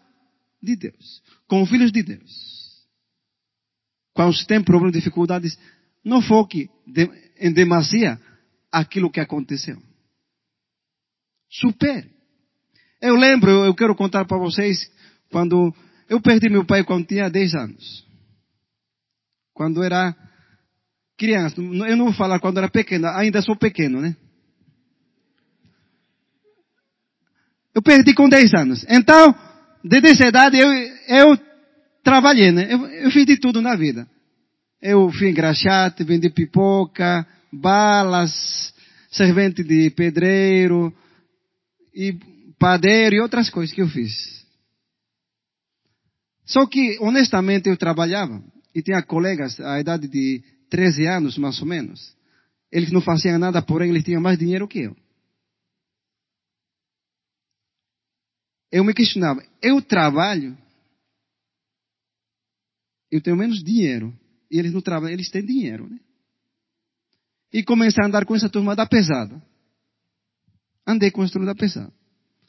de 0.63 0.77
Deus, 0.77 1.23
com 1.47 1.65
filhos 1.67 1.93
de 1.93 2.03
Deus. 2.03 2.51
Quando 4.13 4.35
se 4.35 4.47
tem 4.47 4.63
problemas, 4.63 4.95
dificuldades, 4.95 5.59
não 6.05 6.21
foque 6.21 6.69
em 7.39 7.53
demasia 7.53 8.21
aquilo 8.71 9.11
que 9.11 9.21
aconteceu. 9.21 9.81
Supere. 11.49 12.11
Eu 13.01 13.15
lembro, 13.17 13.51
eu 13.65 13.75
quero 13.75 13.95
contar 13.95 14.25
para 14.25 14.37
vocês, 14.37 14.91
quando 15.31 15.75
eu 16.09 16.21
perdi 16.21 16.49
meu 16.49 16.65
pai 16.65 16.85
quando 16.85 17.07
tinha 17.07 17.31
10 17.31 17.55
anos. 17.55 18.07
Quando 19.55 19.83
era 19.83 20.15
criança. 21.21 21.61
Eu 21.61 21.97
não 21.99 22.07
vou 22.07 22.15
falar 22.15 22.41
quando 22.41 22.57
era 22.57 22.71
pequeno, 22.71 23.07
ainda 23.09 23.43
sou 23.43 23.55
pequeno, 23.55 24.01
né? 24.01 24.17
Eu 27.75 27.83
perdi 27.83 28.15
com 28.15 28.27
10 28.27 28.55
anos. 28.55 28.87
Então, 28.89 29.35
desde 29.85 30.09
essa 30.09 30.27
idade 30.27 30.59
eu, 30.59 30.73
eu 31.09 31.39
trabalhei, 32.03 32.51
né? 32.51 32.73
Eu, 32.73 32.87
eu 32.87 33.11
fiz 33.11 33.27
de 33.27 33.37
tudo 33.37 33.61
na 33.61 33.77
vida. 33.77 34.09
Eu 34.81 35.11
fui 35.13 35.29
engraxate, 35.29 36.05
vendi 36.05 36.31
pipoca, 36.31 37.27
balas, 37.53 38.73
servente 39.11 39.63
de 39.63 39.91
pedreiro, 39.91 40.91
e 41.95 42.17
padeiro 42.59 43.17
e 43.17 43.21
outras 43.21 43.51
coisas 43.51 43.75
que 43.75 43.83
eu 43.83 43.89
fiz. 43.89 44.41
Só 46.47 46.67
que, 46.67 46.97
honestamente, 46.99 47.69
eu 47.69 47.77
trabalhava 47.77 48.43
e 48.75 48.81
tinha 48.83 49.03
colegas 49.03 49.61
à 49.61 49.79
idade 49.79 50.09
de 50.09 50.43
13 50.71 51.07
anos, 51.07 51.37
mais 51.37 51.61
ou 51.61 51.67
menos. 51.67 52.17
Eles 52.71 52.93
não 52.93 53.01
faziam 53.01 53.39
nada, 53.39 53.61
porém 53.61 53.91
eles 53.91 54.05
tinham 54.05 54.23
mais 54.23 54.39
dinheiro 54.39 54.69
que 54.69 54.79
eu. 54.79 54.97
Eu 58.73 58.85
me 58.85 58.95
questionava, 58.95 59.45
eu 59.61 59.83
trabalho, 59.83 60.57
eu 63.11 63.21
tenho 63.21 63.37
menos 63.37 63.65
dinheiro, 63.65 64.17
e 64.49 64.59
eles 64.59 64.73
não 64.73 64.81
trabalham, 64.81 65.13
eles 65.13 65.29
têm 65.29 65.45
dinheiro, 65.45 65.89
né? 65.89 65.99
E 67.53 67.65
comecei 67.65 68.01
a 68.01 68.07
andar 68.07 68.25
com 68.25 68.37
essa 68.37 68.49
turma 68.49 68.77
da 68.77 68.87
pesada. 68.87 69.43
Andei 70.87 71.11
com 71.11 71.25
essa 71.25 71.33
turma 71.33 71.47
da 71.47 71.55
pesada. 71.55 71.93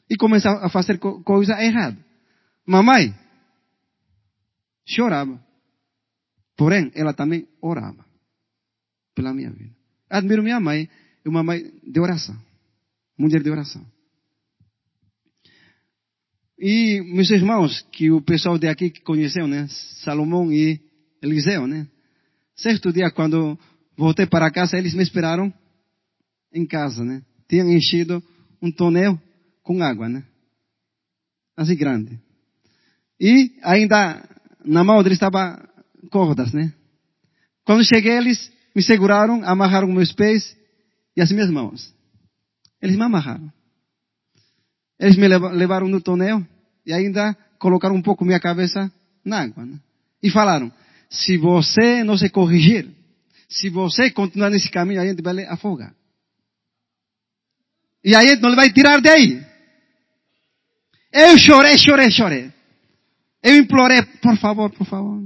e 0.08 0.16
começar 0.16 0.64
a 0.64 0.68
fazer 0.68 0.98
co 0.98 1.22
coisa 1.24 1.60
errada. 1.60 1.98
Mamãe 2.66 3.14
chorava. 4.86 5.42
Porém, 6.56 6.92
ela 6.94 7.14
também 7.14 7.48
orava 7.60 8.11
pela 9.14 9.32
minha 9.34 9.50
vida. 9.50 9.74
Admiro 10.08 10.42
minha 10.42 10.60
mãe, 10.60 10.88
uma 11.24 11.42
mãe 11.42 11.72
de 11.82 12.00
oração. 12.00 12.36
Mulher 13.16 13.42
de 13.42 13.50
oração. 13.50 13.84
E 16.58 17.00
meus 17.02 17.30
irmãos, 17.30 17.84
que 17.90 18.10
o 18.10 18.22
pessoal 18.22 18.58
de 18.58 18.68
aqui 18.68 18.90
que 18.90 19.00
conheceu, 19.00 19.48
né? 19.48 19.66
Salomão 20.04 20.52
e 20.52 20.80
Eliseu, 21.20 21.66
né? 21.66 21.88
Certo 22.54 22.92
dia, 22.92 23.10
quando 23.10 23.58
voltei 23.96 24.26
para 24.26 24.50
casa, 24.50 24.78
eles 24.78 24.94
me 24.94 25.02
esperaram 25.02 25.52
em 26.52 26.66
casa, 26.66 27.04
né? 27.04 27.22
Tinham 27.48 27.68
enchido 27.68 28.22
um 28.60 28.70
tonel 28.70 29.20
com 29.62 29.82
água, 29.82 30.08
né? 30.08 30.24
Assim 31.56 31.76
grande. 31.76 32.18
E 33.18 33.56
ainda 33.62 34.28
na 34.64 34.84
mão 34.84 35.02
deles 35.02 35.16
estava 35.16 35.68
cordas, 36.10 36.52
né? 36.52 36.72
Quando 37.64 37.84
cheguei, 37.84 38.18
eles 38.18 38.52
me 38.74 38.82
seguraram, 38.82 39.42
amarraram 39.44 39.88
meus 39.88 40.12
pés 40.12 40.56
e 41.16 41.20
as 41.20 41.30
minhas 41.30 41.50
mãos. 41.50 41.94
Eles 42.80 42.96
me 42.96 43.02
amarraram. 43.02 43.52
Eles 44.98 45.16
me 45.16 45.28
levaram 45.28 45.88
no 45.88 46.00
tonel 46.00 46.46
e 46.86 46.92
ainda 46.92 47.36
colocaram 47.58 47.94
um 47.94 48.02
pouco 48.02 48.24
minha 48.24 48.40
cabeça 48.40 48.90
na 49.24 49.42
água. 49.42 49.64
Né? 49.64 49.78
E 50.22 50.30
falaram, 50.30 50.72
se 51.10 51.36
você 51.36 52.02
não 52.02 52.16
se 52.16 52.28
corrigir, 52.30 52.88
se 53.48 53.68
você 53.68 54.10
continuar 54.10 54.50
nesse 54.50 54.70
caminho, 54.70 55.00
a 55.00 55.06
gente 55.06 55.22
vai 55.22 55.44
afogar. 55.44 55.94
E 58.04 58.14
a 58.14 58.24
gente 58.24 58.40
não 58.40 58.56
vai 58.56 58.72
tirar 58.72 59.00
daí. 59.00 59.44
Eu 61.12 61.38
chorei, 61.38 61.78
chorei, 61.78 62.10
chorei. 62.10 62.52
Eu 63.42 63.56
implorei, 63.56 64.02
por 64.02 64.36
favor, 64.38 64.70
por 64.70 64.86
favor. 64.86 65.22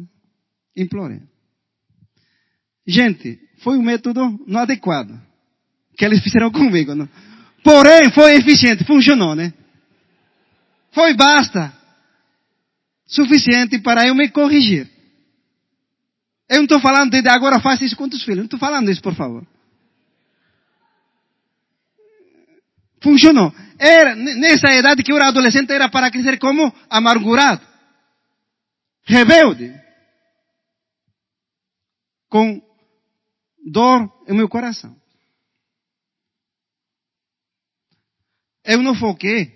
Implorei. 0.76 1.20
Gente, 2.86 3.40
foi 3.62 3.76
um 3.76 3.82
método 3.82 4.38
não 4.46 4.60
adequado 4.60 5.20
que 5.96 6.04
eles 6.04 6.22
fizeram 6.22 6.50
comigo. 6.52 6.94
Não? 6.94 7.08
Porém, 7.64 8.10
foi 8.12 8.36
eficiente, 8.36 8.84
funcionou, 8.84 9.34
né? 9.34 9.52
Foi 10.92 11.14
basta. 11.14 11.74
Suficiente 13.06 13.78
para 13.80 14.06
eu 14.06 14.14
me 14.14 14.28
corrigir. 14.30 14.88
Eu 16.48 16.58
não 16.58 16.64
estou 16.64 16.80
falando 16.80 17.10
de 17.10 17.28
agora 17.28 17.60
faça 17.60 17.84
isso 17.84 17.96
com 17.96 18.04
os 18.04 18.22
filhos. 18.22 18.38
Não 18.38 18.44
estou 18.44 18.58
falando 18.58 18.90
isso, 18.90 19.02
por 19.02 19.14
favor. 19.14 19.44
Funcionou. 23.02 23.52
Era, 23.78 24.14
nessa 24.14 24.72
idade 24.72 25.02
que 25.02 25.12
eu 25.12 25.16
era 25.16 25.28
adolescente, 25.28 25.70
era 25.72 25.88
para 25.88 26.10
crescer 26.10 26.38
como 26.38 26.72
amargurado. 26.88 27.62
Rebelde. 29.04 29.74
Com 32.28 32.60
dor 33.66 34.08
em 34.28 34.34
meu 34.34 34.48
coração. 34.48 34.96
Eu 38.64 38.82
não 38.82 38.94
foquei 38.94 39.54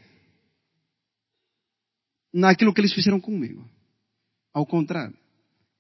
naquilo 2.33 2.75
que 2.75 2.81
eles 2.81 2.93
fizeram 2.93 3.21
comigo. 3.21 3.69
Ao 4.53 4.67
contrário, 4.67 5.17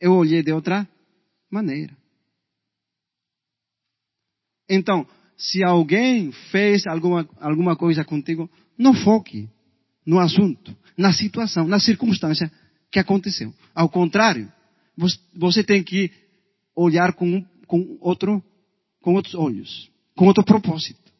eu 0.01 0.12
olhei 0.12 0.43
de 0.43 0.53
outra 0.53 0.88
maneira. 1.51 1.97
Então, 4.69 5.07
se 5.37 5.64
alguém 5.64 6.31
fez 6.51 6.87
alguma, 6.87 7.29
alguma 7.40 7.77
coisa 7.77 8.05
contigo, 8.05 8.49
não 8.79 8.95
foque 8.95 9.49
no 10.07 10.21
assunto, 10.21 10.77
na 10.97 11.12
situação, 11.12 11.66
na 11.66 11.81
circunstância 11.81 12.51
que 12.90 12.99
aconteceu. 12.99 13.53
Ao 13.75 13.88
contrário, 13.88 14.53
você 15.35 15.64
tem 15.64 15.83
que 15.83 16.11
olhar 16.75 17.12
com, 17.14 17.45
com, 17.70 17.96
outro, 18.00 18.42
com 19.00 19.14
outros 19.14 19.37
olhos, 19.37 19.88
com 20.16 20.26
outro 20.26 20.44
propósito. 20.44 21.12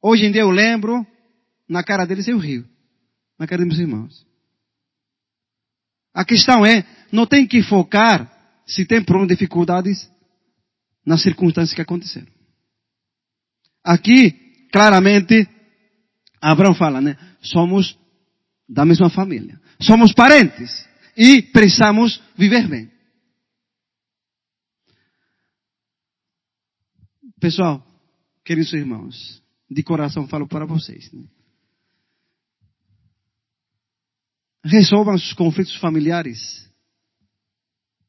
Hoje 0.00 0.26
em 0.26 0.30
dia 0.30 0.42
eu 0.42 0.50
lembro, 0.50 1.04
na 1.68 1.82
cara 1.82 2.04
deles 2.04 2.28
eu 2.28 2.38
rio. 2.38 2.64
Na 3.36 3.48
cara 3.48 3.62
dos 3.62 3.76
meus 3.76 3.80
irmãos. 3.80 4.24
A 6.14 6.24
questão 6.24 6.64
é, 6.64 6.86
não 7.10 7.26
tem 7.26 7.48
que 7.48 7.64
focar, 7.64 8.30
se 8.64 8.86
tem 8.86 9.02
problemas, 9.02 9.36
dificuldades, 9.36 10.08
nas 11.04 11.20
circunstâncias 11.20 11.74
que 11.74 11.82
aconteceram. 11.82 12.32
Aqui, 13.82 14.68
claramente, 14.70 15.48
Abraão 16.40 16.76
fala, 16.76 17.00
né? 17.00 17.18
Somos 17.42 17.98
da 18.68 18.84
mesma 18.84 19.10
família. 19.10 19.60
Somos 19.80 20.14
parentes. 20.14 20.88
E 21.16 21.42
precisamos 21.42 22.22
viver 22.36 22.68
bem. 22.68 22.93
Pessoal, 27.44 27.86
queridos 28.42 28.72
irmãos, 28.72 29.42
de 29.70 29.82
coração 29.82 30.26
falo 30.26 30.48
para 30.48 30.64
vocês. 30.64 31.12
Né? 31.12 31.24
Resolvam 34.64 35.14
os 35.14 35.34
conflitos 35.34 35.76
familiares 35.76 36.66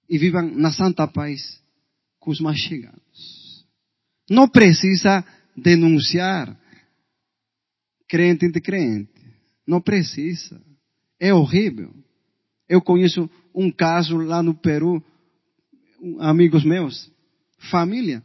e 0.09 0.17
vivam 0.17 0.55
na 0.55 0.71
santa 0.71 1.05
paz 1.05 1.61
com 2.17 2.31
os 2.31 2.39
mais 2.39 2.57
chegados. 2.59 3.67
Não 4.29 4.47
precisa 4.47 5.21
denunciar 5.53 6.57
crente 8.07 8.45
entre 8.45 8.61
crente. 8.61 9.11
Não 9.67 9.81
precisa. 9.81 10.63
É 11.19 11.33
horrível. 11.33 11.93
Eu 12.69 12.81
conheço 12.81 13.29
um 13.53 13.69
caso 13.69 14.15
lá 14.15 14.41
no 14.41 14.55
Peru, 14.55 15.03
amigos 16.21 16.63
meus, 16.63 17.11
família, 17.69 18.23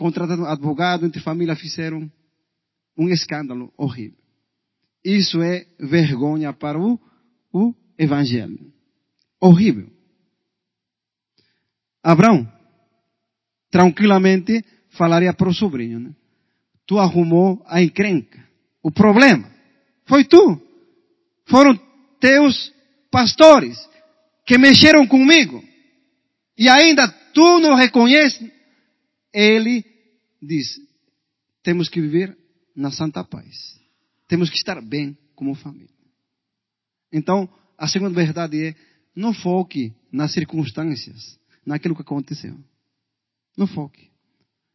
contratando 0.00 0.46
advogado, 0.46 1.04
entre 1.04 1.20
família 1.20 1.54
fizeram 1.54 2.10
um 2.96 3.10
escândalo 3.10 3.70
horrível. 3.76 4.16
Isso 5.04 5.42
é 5.42 5.66
vergonha 5.78 6.54
para 6.54 6.80
o, 6.80 6.98
o 7.52 7.74
evangelho. 7.98 8.72
Horrível. 9.38 9.90
Abraão, 12.02 12.50
tranquilamente, 13.70 14.64
falaria 14.88 15.34
para 15.34 15.50
o 15.50 15.54
sobrinho, 15.54 16.00
né? 16.00 16.16
Tu 16.86 16.98
arrumou 16.98 17.62
a 17.66 17.82
encrenca. 17.82 18.42
O 18.82 18.90
problema 18.90 19.52
foi 20.06 20.24
tu. 20.24 20.58
Foram 21.44 21.78
teus 22.18 22.72
pastores 23.10 23.76
que 24.46 24.56
mexeram 24.56 25.06
comigo. 25.06 25.62
E 26.56 26.70
ainda 26.70 27.06
tu 27.34 27.60
não 27.60 27.74
reconheces. 27.74 28.50
Ele 29.32 29.89
diz, 30.40 30.80
temos 31.62 31.88
que 31.88 32.00
viver 32.00 32.36
na 32.74 32.90
santa 32.90 33.22
paz. 33.24 33.78
Temos 34.28 34.48
que 34.48 34.56
estar 34.56 34.80
bem 34.80 35.16
como 35.34 35.54
família. 35.54 35.88
Então, 37.12 37.48
a 37.76 37.88
segunda 37.88 38.14
verdade 38.14 38.68
é, 38.68 38.74
não 39.14 39.34
foque 39.34 39.92
nas 40.12 40.32
circunstâncias, 40.32 41.38
naquilo 41.64 41.94
que 41.94 42.02
aconteceu. 42.02 42.56
Não 43.56 43.66
foque. 43.66 44.10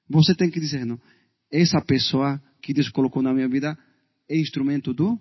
Você 0.09 0.35
tem 0.35 0.49
que 0.49 0.59
dizer, 0.59 0.85
não, 0.85 0.99
essa 1.51 1.81
pessoa 1.81 2.41
que 2.61 2.73
Deus 2.73 2.89
colocou 2.89 3.21
na 3.21 3.33
minha 3.33 3.47
vida 3.47 3.77
é 4.29 4.37
instrumento 4.37 4.93
do 4.93 5.19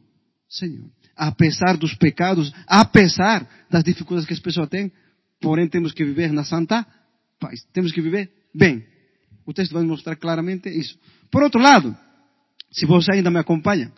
Senhor. 0.49 0.91
Apesar 1.17 1.77
dos 1.77 1.95
pecados, 1.95 2.53
apesar 2.67 3.49
das 3.71 3.85
dificuldades 3.85 4.27
que 4.27 4.35
as 4.35 4.41
pessoas 4.41 4.69
têm, 4.69 4.93
porém 5.41 5.69
temos 5.69 5.93
que 5.93 6.05
viver 6.05 6.33
na 6.33 6.45
santa 6.45 6.87
paz. 7.39 7.65
Temos 7.73 7.93
que 7.93 8.01
viver 8.01 8.33
bem. 8.55 8.85
O 9.47 9.53
texto 9.53 9.73
vai 9.73 9.85
mostrar 9.85 10.17
claramente 10.17 10.69
isso. 10.69 10.99
Por 11.31 11.43
outro 11.43 11.61
lado, 11.61 11.97
se 12.71 12.87
você 12.87 13.13
ainda 13.13 13.31
me 13.31 13.39
acompanha, 13.39 13.93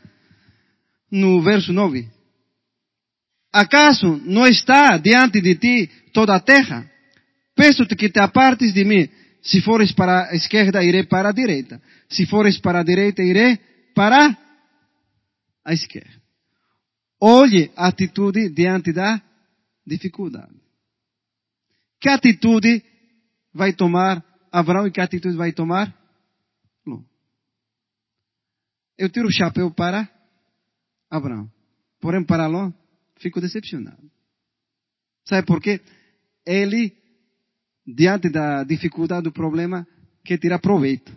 no 1.10 1.40
verso 1.42 1.72
9. 1.72 2.08
Acaso 3.52 4.20
não 4.24 4.46
está 4.46 4.98
diante 4.98 5.40
de 5.40 5.54
ti 5.54 5.90
toda 6.12 6.34
a 6.34 6.40
terra? 6.40 6.90
Peço-te 7.54 7.96
que 7.96 8.10
te 8.10 8.20
apartes 8.20 8.74
de 8.74 8.84
mim. 8.84 9.08
Se 9.42 9.60
fores 9.62 9.92
para 9.92 10.30
a 10.30 10.34
esquerda, 10.34 10.84
irei 10.84 11.04
para 11.04 11.30
a 11.30 11.32
direita. 11.32 11.80
Se 12.10 12.26
fores 12.26 12.58
para 12.58 12.80
a 12.80 12.82
direita, 12.82 13.22
irei 13.22 13.58
para 13.94 14.36
a 15.64 15.72
esquerda. 15.72 16.22
Olhe 17.20 17.70
a 17.76 17.86
atitude 17.86 18.50
diante 18.50 18.92
da 18.92 19.22
dificuldade. 19.86 20.54
Que 22.00 22.10
atitude 22.10 22.84
vai 23.54 23.72
tomar 23.72 24.22
Abraão 24.58 24.86
e 24.86 24.90
que 24.90 25.02
atitude 25.02 25.36
vai 25.36 25.52
tomar 25.52 25.94
Ló? 26.86 27.02
Eu 28.96 29.10
tiro 29.10 29.28
o 29.28 29.32
chapéu 29.32 29.70
para 29.70 30.08
Abraão. 31.10 31.52
Porém, 32.00 32.24
para 32.24 32.46
Ló, 32.46 32.72
fico 33.18 33.38
decepcionado. 33.38 34.10
Sabe 35.26 35.46
por 35.46 35.60
quê? 35.60 35.82
Ele, 36.46 36.96
diante 37.86 38.30
da 38.30 38.64
dificuldade 38.64 39.24
do 39.24 39.32
problema, 39.32 39.86
quer 40.24 40.38
tirar 40.38 40.58
proveito. 40.58 41.12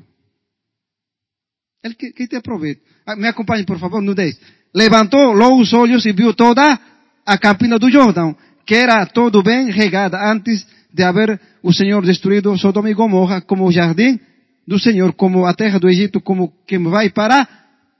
Ele 1.81 1.95
que, 1.95 2.11
que 2.11 2.27
te 2.27 2.35
aproveita. 2.35 2.81
Ah, 3.05 3.15
Me 3.15 3.27
acompanhe, 3.27 3.65
por 3.65 3.79
favor, 3.79 4.01
no 4.01 4.13
10. 4.13 4.37
Levantou 4.75 5.31
logo 5.31 5.61
os 5.61 5.71
olhos 5.71 6.05
e 6.05 6.11
viu 6.11 6.33
toda 6.33 6.77
a 7.25 7.37
campina 7.37 7.79
do 7.79 7.89
Jordão, 7.89 8.35
que 8.65 8.75
era 8.75 9.05
todo 9.05 9.41
bem 9.41 9.71
regada 9.71 10.17
antes 10.29 10.65
de 10.65 10.78
haver 10.97 11.39
o 11.61 11.71
Senhor 11.71 12.03
destruído 12.03 12.57
Sodoma 12.57 12.89
e 12.89 12.93
Gomorra 12.93 13.41
como 13.41 13.65
o 13.65 13.71
jardim 13.71 14.19
do 14.67 14.79
Senhor, 14.79 15.13
como 15.13 15.45
a 15.45 15.53
terra 15.53 15.79
do 15.79 15.89
Egito, 15.89 16.21
como 16.21 16.53
quem 16.67 16.83
vai 16.83 17.09
para 17.09 17.47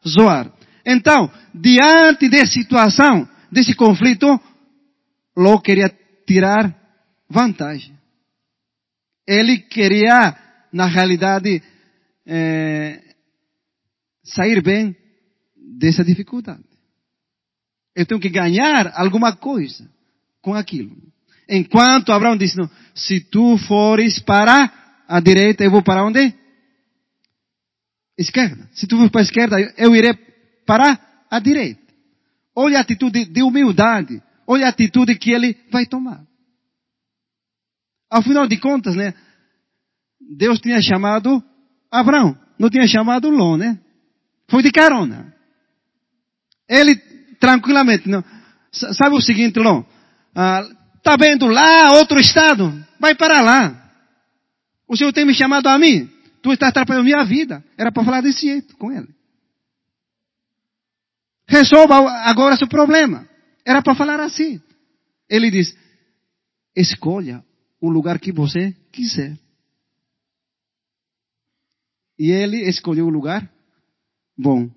Zoar. 0.08 0.52
Então, 0.86 1.32
diante 1.54 2.30
dessa 2.30 2.54
situação, 2.54 3.28
desse 3.52 3.76
conflito, 3.76 4.40
Ló 5.36 5.60
queria 5.60 5.92
tirar 6.28 6.76
vantagem. 7.30 7.98
Ele 9.28 9.60
queria, 9.60 10.36
na 10.72 10.86
realidade, 10.86 11.62
é, 12.26 13.02
sair 14.24 14.62
bem 14.62 14.96
dessa 15.78 16.04
dificuldade. 16.04 16.64
Eu 17.96 18.06
tenho 18.06 18.20
que 18.20 18.30
ganhar 18.30 18.92
alguma 18.96 19.36
coisa 19.36 19.90
com 20.42 20.54
aquilo. 20.54 21.09
Enquanto 21.50 22.12
Abraão 22.12 22.38
disse, 22.38 22.56
não, 22.56 22.70
se 22.94 23.20
tu 23.20 23.58
fores 23.58 24.20
para 24.20 24.72
a 25.08 25.20
direita, 25.20 25.64
eu 25.64 25.72
vou 25.72 25.82
para 25.82 26.06
onde? 26.06 26.34
Esquerda. 28.16 28.70
Se 28.72 28.86
tu 28.86 28.98
for 28.98 29.10
para 29.10 29.22
a 29.22 29.24
esquerda, 29.24 29.74
eu 29.78 29.96
irei 29.96 30.14
para 30.66 31.00
a 31.32 31.40
direita. 31.40 31.82
Olha 32.56 32.78
a 32.78 32.82
atitude 32.82 33.26
de 33.26 33.42
humildade. 33.42 34.22
Olha 34.46 34.68
a 34.68 34.70
atitude 34.70 35.16
que 35.16 35.32
ele 35.32 35.58
vai 35.72 35.86
tomar. 35.86 36.24
Ao 38.12 38.22
final 38.22 38.48
de 38.48 38.58
contas, 38.58 38.96
né? 38.96 39.14
Deus 40.38 40.60
tinha 40.60 40.82
chamado 40.82 41.44
Abraão. 41.92 42.38
Não 42.60 42.70
tinha 42.70 42.88
chamado 42.88 43.30
Ló, 43.30 43.58
né? 43.58 43.80
Foi 44.50 44.62
de 44.62 44.72
carona. 44.72 45.34
Ele, 46.68 46.96
tranquilamente, 47.40 48.08
não. 48.08 48.24
Sabe 48.72 49.16
o 49.16 49.22
seguinte, 49.22 49.58
Ló? 49.60 49.84
Ah, 50.36 50.68
tá 51.10 51.16
vendo 51.18 51.48
lá 51.48 51.98
outro 51.98 52.20
estado? 52.20 52.72
Vai 53.00 53.16
para 53.16 53.42
lá. 53.42 53.92
O 54.88 54.96
Senhor 54.96 55.12
tem 55.12 55.26
me 55.26 55.34
chamado 55.34 55.68
a 55.68 55.78
mim. 55.80 56.08
Tu 56.42 56.54
está 56.54 56.68
atrapalhando 56.68 57.06
minha 57.06 57.24
vida. 57.24 57.64
Era 57.78 57.92
para 57.92 58.04
falar 58.04 58.22
desse 58.22 58.42
jeito 58.42 58.78
com 58.78 58.92
ele. 58.92 59.08
Resolva 61.48 61.96
agora 62.26 62.56
seu 62.58 62.68
problema. 62.68 63.28
Era 63.66 63.82
para 63.82 63.96
falar 63.96 64.20
assim. 64.20 64.62
Ele 65.28 65.50
diz, 65.50 65.76
escolha 66.76 67.44
o 67.82 67.90
lugar 67.90 68.20
que 68.20 68.32
você 68.32 68.76
quiser. 68.92 69.38
E 72.18 72.32
ele 72.32 72.68
escolheu 72.70 73.08
o 73.08 73.10
lugar 73.10 73.50
bom. 74.38 74.70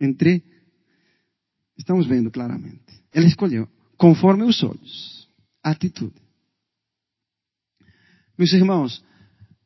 Entre, 0.00 0.42
estamos 1.76 2.06
vendo 2.06 2.30
claramente. 2.30 2.80
Ele 3.12 3.26
escolheu, 3.26 3.68
conforme 4.00 4.44
os 4.44 4.62
olhos, 4.62 5.28
atitude. 5.62 6.18
Meus 8.38 8.50
irmãos, 8.54 9.04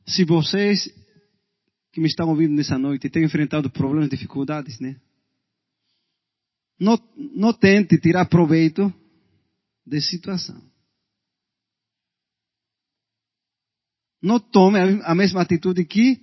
se 0.05 0.25
vocês 0.25 0.93
que 1.93 2.01
me 2.01 2.09
estão 2.09 2.29
ouvindo 2.29 2.53
nessa 2.53 2.77
noite 2.77 3.09
têm 3.09 3.23
enfrentado 3.23 3.71
problemas, 3.71 4.11
dificuldades, 4.11 4.81
né? 4.81 5.01
Não, 6.81 6.99
não 7.17 7.53
tente 7.53 7.97
tirar 8.01 8.29
proveito 8.29 8.93
dessa 9.87 10.09
situação. 10.09 10.61
Não 14.21 14.41
tome 14.41 14.81
a 14.81 15.15
mesma 15.15 15.43
atitude 15.43 15.85
que 15.85 16.21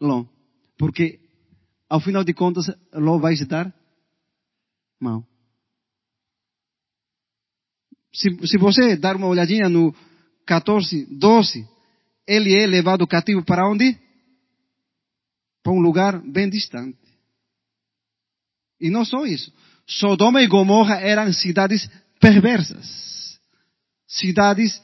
Ló. 0.00 0.24
Porque, 0.78 1.20
ao 1.86 2.00
final 2.00 2.24
de 2.24 2.32
contas, 2.32 2.66
Ló 2.94 3.18
vai 3.18 3.36
se 3.36 3.44
dar 3.44 3.70
mal. 4.98 5.28
Se, 8.14 8.46
se 8.46 8.56
você 8.56 8.96
dar 8.96 9.16
uma 9.16 9.26
olhadinha 9.26 9.68
no 9.68 9.94
14, 10.46 11.06
12, 11.06 11.68
ele 12.26 12.54
é 12.54 12.66
levado 12.66 13.06
cativo 13.06 13.44
para 13.44 13.68
onde? 13.68 13.98
Para 15.62 15.72
um 15.72 15.80
lugar 15.80 16.20
bem 16.22 16.48
distante. 16.48 16.98
E 18.80 18.88
não 18.88 19.04
só 19.04 19.26
isso. 19.26 19.52
Sodoma 19.86 20.42
e 20.42 20.46
Gomorra 20.46 20.96
eram 20.96 21.32
cidades 21.32 21.88
perversas. 22.20 23.38
Cidades 24.06 24.80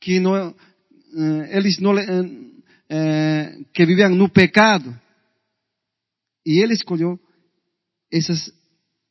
que 0.00 0.20
não, 0.20 0.54
eles 1.50 1.78
não, 1.78 1.94
que 3.72 3.86
viviam 3.86 4.10
no 4.10 4.28
pecado. 4.28 4.94
E 6.44 6.62
ele 6.62 6.74
escolheu 6.74 7.18
esses, 8.10 8.52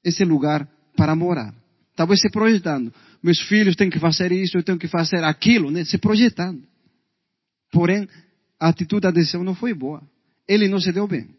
esse 0.03 0.23
lugar 0.23 0.67
para 0.95 1.15
morar. 1.15 1.53
Talvez 1.95 2.19
se 2.19 2.29
projetando. 2.29 2.93
Meus 3.23 3.39
filhos 3.41 3.75
têm 3.75 3.89
que 3.89 3.99
fazer 3.99 4.31
isso, 4.31 4.57
eu 4.57 4.63
tenho 4.63 4.77
que 4.77 4.87
fazer 4.87 5.23
aquilo, 5.23 5.71
né? 5.71 5.85
Se 5.85 5.97
projetando. 5.97 6.63
Porém, 7.71 8.07
a 8.59 8.69
atitude 8.69 9.01
da 9.01 9.11
decisão 9.11 9.43
não 9.43 9.55
foi 9.55 9.73
boa. 9.73 10.01
Ele 10.47 10.67
não 10.67 10.79
se 10.79 10.91
deu 10.91 11.07
bem. 11.07 11.29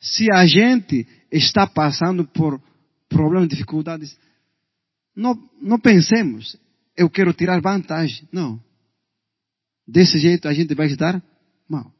Se 0.00 0.26
a 0.32 0.46
gente 0.46 1.06
está 1.30 1.66
passando 1.66 2.24
por 2.24 2.60
problemas, 3.08 3.48
dificuldades, 3.48 4.16
não, 5.14 5.38
não 5.60 5.78
pensemos, 5.78 6.56
eu 6.96 7.08
quero 7.08 7.32
tirar 7.32 7.60
vantagem. 7.60 8.28
Não. 8.32 8.60
Desse 9.86 10.18
jeito 10.18 10.48
a 10.48 10.52
gente 10.52 10.74
vai 10.74 10.86
estar 10.86 11.22
mal. 11.68 11.92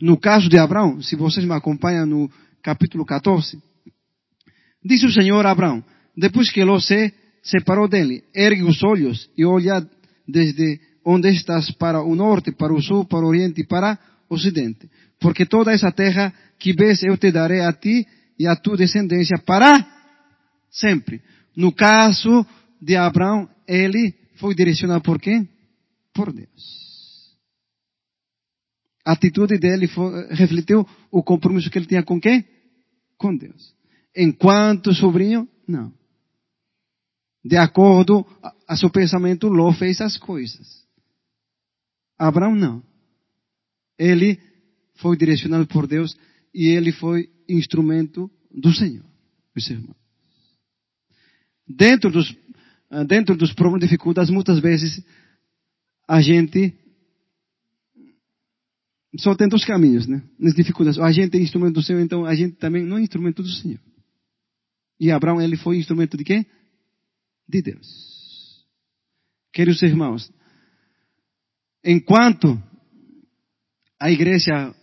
No 0.00 0.18
caso 0.18 0.48
de 0.48 0.58
Abraão, 0.58 1.00
se 1.00 1.16
vocês 1.16 1.46
me 1.46 1.52
acompanham 1.52 2.04
no 2.04 2.30
capítulo 2.62 3.04
14, 3.04 3.62
disse 4.84 5.06
o 5.06 5.12
Senhor 5.12 5.46
a 5.46 5.50
Abraão, 5.50 5.84
depois 6.16 6.50
que 6.50 6.64
Ló 6.64 6.78
se 6.78 7.12
separou 7.42 7.88
dele, 7.88 8.24
ergue 8.34 8.62
os 8.62 8.82
olhos 8.82 9.30
e 9.36 9.44
olha 9.44 9.86
desde 10.26 10.80
onde 11.04 11.28
estás 11.28 11.70
para 11.72 12.02
o 12.02 12.14
norte, 12.14 12.52
para 12.52 12.72
o 12.72 12.80
sul, 12.80 13.04
para 13.04 13.24
o 13.24 13.28
oriente 13.28 13.60
e 13.60 13.66
para 13.66 13.98
o 14.28 14.34
ocidente. 14.34 14.88
Porque 15.20 15.44
toda 15.44 15.72
essa 15.72 15.92
terra 15.92 16.32
que 16.58 16.72
vês 16.72 17.02
eu 17.02 17.16
te 17.16 17.30
darei 17.30 17.60
a 17.60 17.72
ti 17.72 18.06
e 18.38 18.46
a 18.46 18.56
tua 18.56 18.76
descendência 18.76 19.38
para 19.38 19.86
sempre. 20.70 21.20
No 21.54 21.72
caso 21.72 22.46
de 22.80 22.96
Abraão, 22.96 23.48
ele 23.66 24.14
foi 24.36 24.54
direcionado 24.54 25.02
por 25.02 25.20
quem? 25.20 25.48
Por 26.12 26.32
Deus. 26.32 26.84
A 29.04 29.12
atitude 29.12 29.58
dele 29.58 29.86
foi, 29.86 30.28
refletiu 30.34 30.86
o 31.10 31.22
compromisso 31.22 31.70
que 31.70 31.78
ele 31.78 31.86
tinha 31.86 32.02
com 32.02 32.18
quem? 32.18 32.44
Com 33.18 33.36
Deus. 33.36 33.74
Enquanto 34.16 34.94
sobrinho, 34.94 35.46
não. 35.68 35.92
De 37.44 37.56
acordo 37.56 38.26
a, 38.66 38.74
seu 38.76 38.88
pensamento, 38.88 39.48
Ló 39.48 39.72
fez 39.72 40.00
as 40.00 40.16
coisas. 40.16 40.82
Abraão 42.18 42.54
não. 42.54 42.82
Ele 43.98 44.40
foi 44.94 45.16
direcionado 45.16 45.66
por 45.66 45.86
Deus 45.86 46.16
e 46.54 46.68
ele 46.68 46.90
foi 46.90 47.28
instrumento 47.48 48.30
do 48.50 48.72
Senhor, 48.72 49.04
meus 49.54 49.68
irmãos. 49.68 49.96
Dentro 51.68 52.10
dos, 52.10 52.34
ah, 52.90 53.04
dentro 53.04 53.36
dos 53.36 53.52
problemas 53.52 53.82
e 53.82 53.86
dificuldades, 53.88 54.30
muitas 54.30 54.58
vezes, 54.60 55.04
a 56.08 56.22
gente 56.22 56.74
só 59.18 59.34
tem 59.34 59.48
dois 59.48 59.64
caminhos, 59.64 60.06
né? 60.06 60.22
Nas 60.38 60.54
dificuldades. 60.54 60.98
A 60.98 61.12
gente 61.12 61.36
é 61.36 61.40
instrumento 61.40 61.74
do 61.74 61.82
Senhor, 61.82 62.00
então 62.00 62.24
a 62.24 62.34
gente 62.34 62.56
também 62.56 62.84
não 62.84 62.98
é 62.98 63.02
instrumento 63.02 63.42
do 63.42 63.48
Senhor. 63.48 63.80
E 64.98 65.10
Abraão, 65.10 65.40
ele 65.40 65.56
foi 65.56 65.76
instrumento 65.76 66.16
de 66.16 66.24
quem? 66.24 66.46
De 67.48 67.62
Deus. 67.62 68.66
Queridos 69.52 69.82
irmãos, 69.82 70.32
enquanto 71.84 72.60
a 74.00 74.10
igreja 74.10 74.74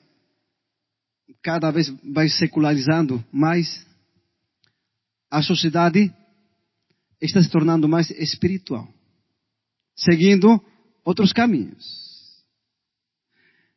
cada 1.41 1.71
vez 1.71 1.89
vai 2.13 2.29
secularizando 2.29 3.23
mais, 3.31 3.85
a 5.29 5.41
sociedade 5.41 6.13
está 7.19 7.41
se 7.41 7.49
tornando 7.49 7.87
mais 7.87 8.09
espiritual, 8.11 8.87
seguindo 9.95 10.63
outros 11.03 11.33
caminhos. 11.33 11.83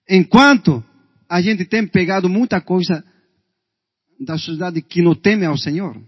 Enquanto 0.09 0.85
a 1.29 1.41
gente 1.41 1.65
tem 1.65 1.87
pegado 1.87 2.29
muita 2.29 2.61
coisa 2.61 3.05
da 4.21 4.37
sociedade 4.39 4.83
que 4.83 5.03
não 5.03 5.15
teme 5.15 5.45
ao 5.45 5.57
Senhor, 5.57 6.01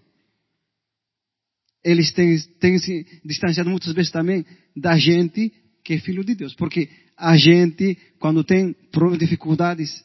eles 1.87 2.11
têm, 2.13 2.37
têm 2.59 2.79
se 2.79 3.07
distanciado 3.25 3.71
muitas 3.71 3.93
vezes 3.93 4.11
também 4.11 4.45
da 4.77 4.99
gente 4.99 5.53
que 5.85 5.95
é 5.95 5.99
filho 6.01 6.25
de 6.25 6.35
Deus. 6.35 6.53
Porque 6.55 6.89
a 7.17 7.37
gente, 7.37 7.97
quando 8.19 8.43
tem 8.43 8.75
problemas, 8.91 9.21
dificuldades, 9.21 10.05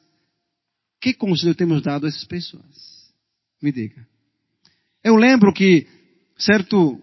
que 1.01 1.11
conselho 1.15 1.55
temos 1.55 1.81
dado 1.81 2.05
a 2.05 2.09
essas 2.09 2.23
pessoas? 2.23 3.11
Me 3.59 3.71
diga. 3.71 4.07
Eu 5.03 5.15
lembro 5.15 5.51
que 5.51 5.87
certo 6.37 7.01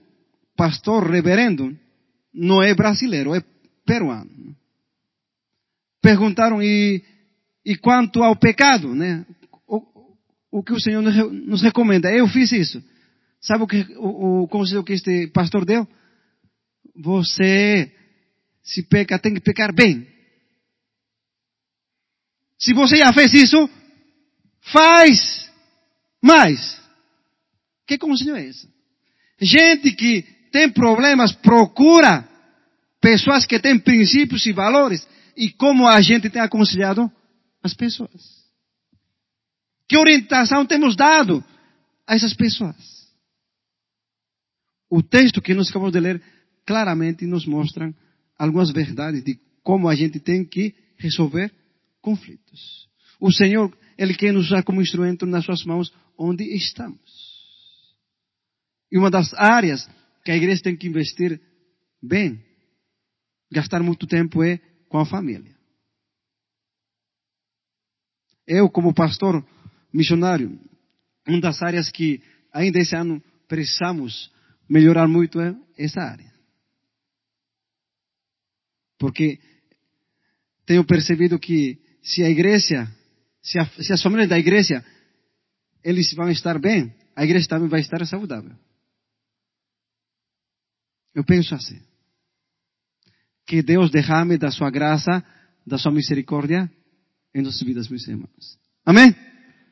pastor 0.56 1.10
reverendo 1.10 1.76
não 2.32 2.62
é 2.62 2.72
brasileiro, 2.72 3.34
é 3.34 3.42
peruano. 3.84 4.56
Perguntaram, 6.00 6.62
e, 6.62 7.02
E 7.64 7.76
quanto 7.76 8.22
ao 8.22 8.36
pecado, 8.36 8.94
né? 8.94 9.26
O, 9.66 9.82
o 10.52 10.62
que 10.62 10.72
o 10.72 10.80
Senhor 10.80 11.02
nos 11.02 11.62
recomenda. 11.62 12.12
Eu 12.12 12.28
fiz 12.28 12.52
isso. 12.52 12.80
Sabe 13.40 13.64
o, 13.64 13.66
que, 13.66 13.86
o, 13.96 14.42
o 14.42 14.48
conselho 14.48 14.84
que 14.84 14.94
este 14.94 15.28
pastor 15.28 15.64
deu? 15.64 15.86
Você, 16.96 17.92
se 18.62 18.82
peca, 18.82 19.18
tem 19.18 19.34
que 19.34 19.40
pecar 19.40 19.72
bem. 19.72 20.06
Se 22.58 22.72
você 22.72 22.96
já 22.96 23.12
fez 23.12 23.32
isso, 23.32 23.70
faz 24.72 25.50
mais. 26.22 26.80
Que 27.86 27.96
conselho 27.96 28.36
é 28.36 28.44
esse? 28.44 28.68
Gente 29.40 29.92
que 29.92 30.22
tem 30.50 30.70
problemas 30.70 31.32
procura 31.32 32.28
pessoas 33.00 33.46
que 33.46 33.60
têm 33.60 33.78
princípios 33.78 34.44
e 34.46 34.52
valores. 34.52 35.06
E 35.36 35.50
como 35.50 35.86
a 35.86 36.00
gente 36.00 36.28
tem 36.28 36.42
aconselhado 36.42 37.10
as 37.62 37.72
pessoas? 37.72 38.10
Que 39.88 39.96
orientação 39.96 40.66
temos 40.66 40.96
dado 40.96 41.44
a 42.06 42.16
essas 42.16 42.34
pessoas? 42.34 42.97
O 44.90 45.02
texto 45.02 45.42
que 45.42 45.54
nós 45.54 45.68
acabamos 45.68 45.92
de 45.92 46.00
ler 46.00 46.22
claramente 46.64 47.26
nos 47.26 47.46
mostra 47.46 47.94
algumas 48.38 48.70
verdades 48.70 49.22
de 49.22 49.38
como 49.62 49.88
a 49.88 49.94
gente 49.94 50.18
tem 50.20 50.44
que 50.44 50.74
resolver 50.96 51.52
conflitos. 52.00 52.88
O 53.20 53.32
Senhor, 53.32 53.76
Ele 53.96 54.14
quer 54.14 54.32
nos 54.32 54.46
usar 54.46 54.62
como 54.62 54.80
instrumento 54.80 55.26
nas 55.26 55.44
suas 55.44 55.64
mãos 55.64 55.92
onde 56.16 56.44
estamos. 56.54 57.00
E 58.90 58.98
uma 58.98 59.10
das 59.10 59.34
áreas 59.34 59.88
que 60.24 60.30
a 60.30 60.36
igreja 60.36 60.62
tem 60.62 60.76
que 60.76 60.88
investir 60.88 61.40
bem, 62.02 62.42
gastar 63.52 63.82
muito 63.82 64.06
tempo 64.06 64.42
é 64.42 64.58
com 64.88 64.98
a 64.98 65.06
família. 65.06 65.54
Eu, 68.46 68.70
como 68.70 68.94
pastor 68.94 69.44
missionário, 69.92 70.58
uma 71.26 71.40
das 71.40 71.60
áreas 71.62 71.90
que 71.90 72.22
ainda 72.52 72.78
esse 72.78 72.96
ano 72.96 73.22
precisamos 73.46 74.32
melhorar 74.68 75.08
muito 75.08 75.38
essa 75.76 76.00
área. 76.00 76.32
Porque 78.98 79.38
tenho 80.66 80.84
percebido 80.84 81.38
que 81.38 81.80
se 82.02 82.22
a 82.22 82.28
igreja, 82.28 82.86
se, 83.40 83.58
a, 83.58 83.66
se 83.66 83.92
as 83.92 84.02
famílias 84.02 84.28
da 84.28 84.38
igreja, 84.38 84.84
eles 85.82 86.12
vão 86.12 86.30
estar 86.30 86.58
bem, 86.58 86.94
a 87.14 87.24
igreja 87.24 87.48
também 87.48 87.68
vai 87.68 87.80
estar 87.80 88.04
saudável. 88.06 88.54
Eu 91.14 91.24
penso 91.24 91.54
assim. 91.54 91.80
Que 93.46 93.62
Deus 93.62 93.90
derrame 93.90 94.36
da 94.36 94.50
sua 94.50 94.70
graça, 94.70 95.24
da 95.66 95.78
sua 95.78 95.90
misericórdia 95.90 96.70
em 97.34 97.42
nossas 97.42 97.62
vidas, 97.62 97.88
meus 97.88 98.06
irmãos. 98.06 98.58
Amém? 98.84 99.14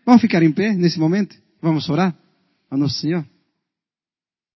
Vamos 0.05 0.22
ficar 0.22 0.42
em 0.42 0.53
pé 0.53 0.72
nesse 0.72 0.99
momento? 0.99 1.36
Vamos 1.61 1.88
orar 1.88 2.16
ao 2.70 2.78
nosso 2.78 3.01
Senhor? 3.01 3.26